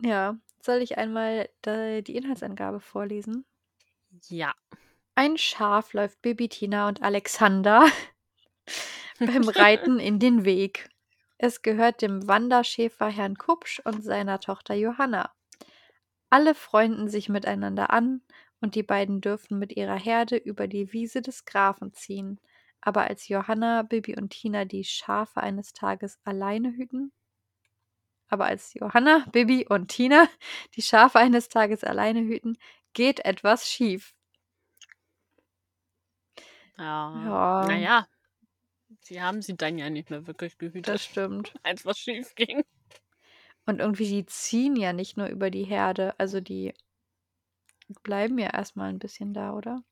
[0.03, 0.39] Ja.
[0.63, 3.47] Soll ich einmal die Inhaltsangabe vorlesen?
[4.29, 4.55] Ja.
[5.15, 7.87] Ein Schaf läuft Bibi, Tina und Alexander
[9.19, 10.89] beim Reiten in den Weg.
[11.39, 15.33] Es gehört dem Wanderschäfer Herrn Kupsch und seiner Tochter Johanna.
[16.29, 18.23] Alle freunden sich miteinander an
[18.61, 22.41] und die beiden dürfen mit ihrer Herde über die Wiese des Grafen ziehen.
[22.81, 27.13] Aber als Johanna, Bibi und Tina die Schafe eines Tages alleine hüten
[28.31, 30.29] aber als Johanna, Bibi und Tina
[30.77, 32.57] die Schafe eines Tages alleine hüten,
[32.95, 34.15] geht etwas schief.
[36.79, 37.35] Ja.
[37.59, 37.79] Na Ja.
[37.79, 38.07] ja,
[39.03, 41.55] sie haben sie dann ja nicht mehr wirklich Das gehütet, stimmt.
[41.63, 42.63] als was schief ging.
[43.67, 46.75] Und irgendwie die ziehen ja nicht nur über die Herde, also die
[48.03, 49.83] bleiben ja erst mal 'n bisschen da, oder?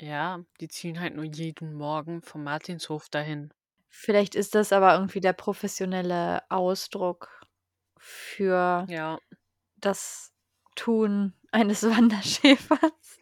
[0.00, 3.52] Ja, die ziehen halt nur jeden Morgen vom Martinshof dahin.
[3.88, 7.40] Vielleicht ist das aber irgendwie der professionelle Ausdruck
[7.98, 9.20] für Ja.
[9.76, 10.32] das
[10.76, 13.18] Tun eines Wanderschäfers.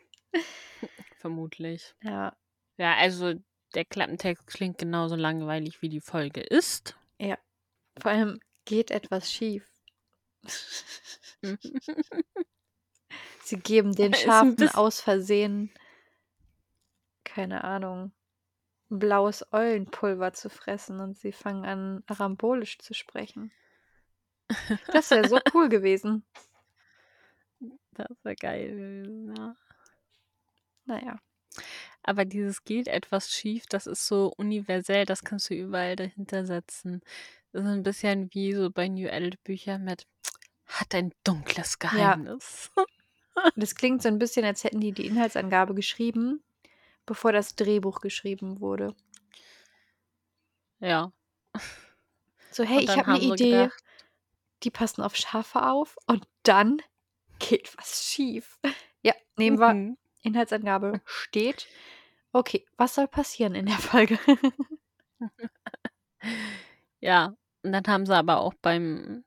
[1.19, 1.95] Vermutlich.
[2.03, 2.37] Ja.
[2.77, 3.35] Ja, also
[3.75, 6.97] der Klappentext klingt genauso langweilig, wie die Folge ist.
[7.19, 7.37] Ja.
[8.01, 9.69] Vor allem geht etwas schief.
[13.43, 15.73] Sie geben den Schafen aus Versehen
[17.39, 18.11] keine Ahnung,
[18.89, 23.53] blaues Eulenpulver zu fressen und sie fangen an, arambolisch zu sprechen.
[24.93, 26.25] Das wäre so cool gewesen.
[27.93, 29.57] Das wäre geil gewesen, ja.
[30.87, 31.19] Na ja.
[32.03, 37.03] Aber dieses geht etwas schief, das ist so universell, das kannst du überall dahinter setzen.
[37.53, 40.07] Das ist 'n bisschen wie so bei New Adult Büchern mit
[40.67, 42.19] „hat ein dunkles Ja.
[42.19, 42.71] Geheimnis“.
[43.57, 46.43] Das klingt so 'n bisschen, als hätten die die Inhaltsangabe geschrieben,
[47.07, 48.95] bevor das Drehbuch geschrieben wurde.
[50.81, 51.11] Ja.
[52.53, 53.71] So: „Hey, ich habe 'ne haben sie Idee.
[53.73, 53.83] gedacht
[54.65, 56.79] Die passen auf Schafe auf und dann
[57.39, 58.59] geht was schief.“
[59.03, 59.75] Ja, nehmen wir.
[59.75, 59.99] Mhm.
[60.23, 61.67] Inhaltsangabe steht.
[62.33, 64.19] Okay, was soll passieren in der Folge?
[67.01, 69.25] Ja, und dann haben sie aber auch beim,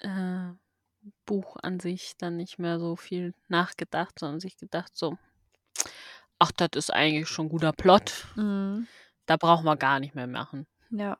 [0.00, 0.52] äh,
[1.26, 5.16] Buch an sich dann nicht mehr so viel nachgedacht, sondern sich gedacht so:
[6.38, 8.26] „Ach, das ist eigentlich schon guter Plot.
[8.36, 8.86] Mhm.
[9.26, 10.66] Da brauchen wir gar nicht mehr machen.
[10.90, 11.18] Ja.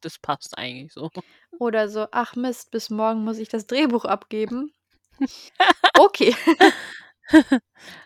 [0.00, 1.10] Das passt eigentlich so.“
[1.58, 4.72] Oder so: „Ach Mist, bis morgen muss ich das Drehbuch abgeben.“
[5.98, 6.34] Okay.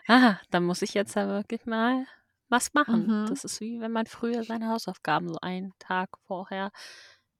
[0.07, 2.05] Ah, dann muss ich jetzt da wirklich mal
[2.47, 3.07] was machen.
[3.07, 3.25] Mhm.
[3.25, 6.71] Das ist wie wenn man früher seine Hausaufgaben so einen Tag vorher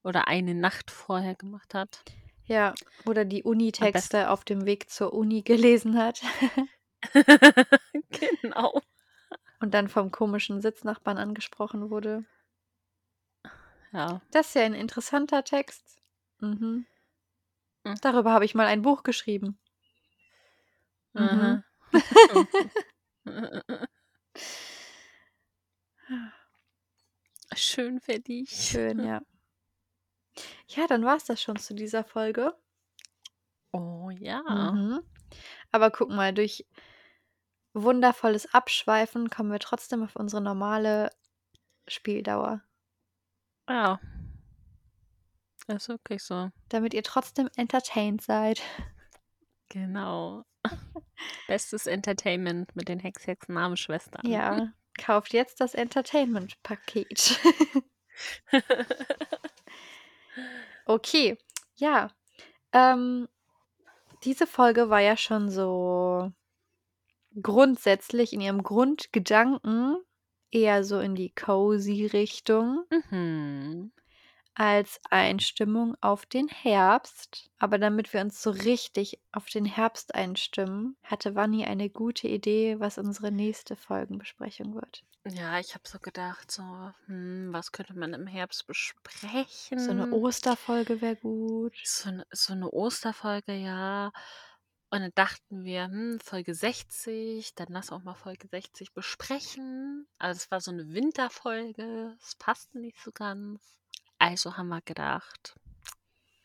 [0.02, 2.04] oder eine Nacht vorher gemacht hat.
[2.46, 2.74] Ja,
[3.06, 6.22] oder die Unitexte auf dem Weg zur Uni gelesen hat.
[8.42, 8.82] Genau.
[9.60, 12.26] Und dann vom komischen Sitznachbarn angesprochen wurde.
[13.92, 14.22] Ja.
[14.32, 16.02] Das ist ja ein interessanter Text.
[16.40, 16.86] Mhm.
[17.86, 17.96] Hm.
[18.02, 19.60] Darüber habe ich mal ein Buch geschrieben.
[21.16, 21.64] Mhm.
[27.56, 28.50] Schön für dich.
[28.50, 29.22] Schön, ja.
[30.68, 32.54] Ja, dann war's das schon zu dieser Folge.
[33.72, 34.42] Oh ja.
[34.74, 35.02] Mhm.
[35.72, 36.66] Aber guck mal, durch
[37.74, 41.12] wundervolles Abschweifen kommen wir trotzdem auf unsere normale
[41.88, 42.62] Spieldauer.
[43.70, 44.00] Ja.
[45.68, 46.52] Ist wirklich so.
[46.70, 48.62] Damit ihr trotzdem entertained seid.
[49.76, 50.46] Genau.
[51.50, 54.26] Bestes Entertainment mit den Hex Hexen Armschwestern.
[54.26, 57.40] Ja, kauft jetzt das Entertainment-Paket.
[60.88, 61.36] Okay,
[61.78, 62.12] ja.
[62.72, 63.28] Ähm,
[64.24, 66.32] diese Folge war ja schon so
[67.42, 69.98] grundsätzlich in ihrem Grundgedanken
[70.52, 73.92] eher so in die cozy Richtung Mhm.
[74.56, 77.50] Als Einstimmung auf den Herbst.
[77.60, 82.80] Aber damit wir uns so richtig auf den Herbst einstimmen, hatte Wanni eine gute Idee,
[82.80, 85.04] was unsere nächste Folgenbesprechung wird.
[85.28, 86.62] Ja, ich habe so gedacht, so,
[87.08, 88.68] hm, was könnte man im Herbst
[89.78, 90.12] So 'ne besprechen?
[90.12, 91.76] Osterfolge wäre gut.
[91.84, 94.12] So so 'ne Osterfolge, ja.
[94.92, 100.08] Und dann dachten wir, hm, Folge 60, dann lass auch mal Folge 60 besprechen.
[100.20, 103.78] Also, es war so 'ne Winterfolge, es passte nicht so ganz.
[104.20, 105.56] Also haben wir gedacht,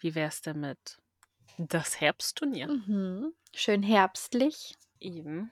[0.00, 0.98] wie wär's denn mit
[1.58, 2.68] das Herbstturnier?
[2.68, 3.32] Mhm.
[3.54, 4.74] Schön herbstlich.
[4.98, 5.50] Eben,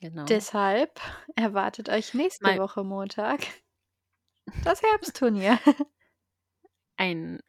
[0.00, 0.24] genau.
[0.24, 1.00] Deshalb
[1.36, 3.40] erwartet euch nächste Mal Woche Montag
[4.62, 5.58] das Herbstturnier.
[6.96, 7.40] Ein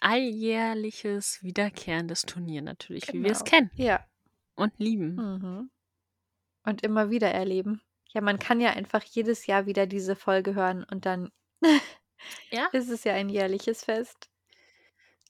[0.00, 3.50] alljährliches wiederkehrendes Turnier natürlich, wie wir's Genau.
[3.50, 4.06] kennen Ja.
[4.54, 5.14] und lieben.
[5.16, 5.70] Mhm.
[6.64, 7.82] Und immer wieder erleben.
[8.08, 11.30] Ja, man kann ja einfach jedes Jahr wieder diese Folge hören und dann
[12.50, 12.66] Ja.
[12.72, 14.28] ist es ja ein jährliches Fest.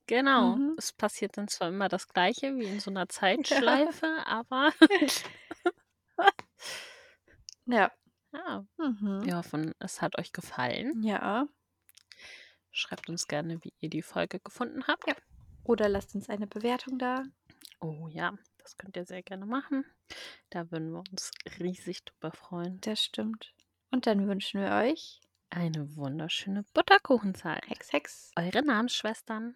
[0.08, 0.56] Genau.
[0.56, 0.74] Mhm.
[0.78, 3.08] Es passiert dann zwar immer das Gleiche wie in so 'ner Ja.
[3.08, 4.72] Zeitschleife, aber
[7.66, 7.90] Ja.
[8.32, 8.66] Ja.
[8.76, 9.24] Mhm.
[9.24, 11.02] Wir hoffen, es hat euch gefallen.
[11.02, 11.48] Ja.
[12.70, 15.06] Schreibt uns gerne, wie ihr die Folge gefunden habt.
[15.06, 15.14] Ja.
[15.64, 17.24] Oder lasst uns eine Bewertung da.
[17.80, 19.84] Oh ja, das könnt ihr sehr gerne machen.
[20.50, 22.80] Da würden wir uns riesig drüber freuen.
[22.82, 23.52] Das stimmt.
[23.90, 25.20] Und dann wünschen wir euch
[25.56, 27.66] Eine wunderschöne Butterkuchenzeit.
[27.66, 28.30] Hex, Hex.
[28.36, 29.54] Eure Namensschwestern.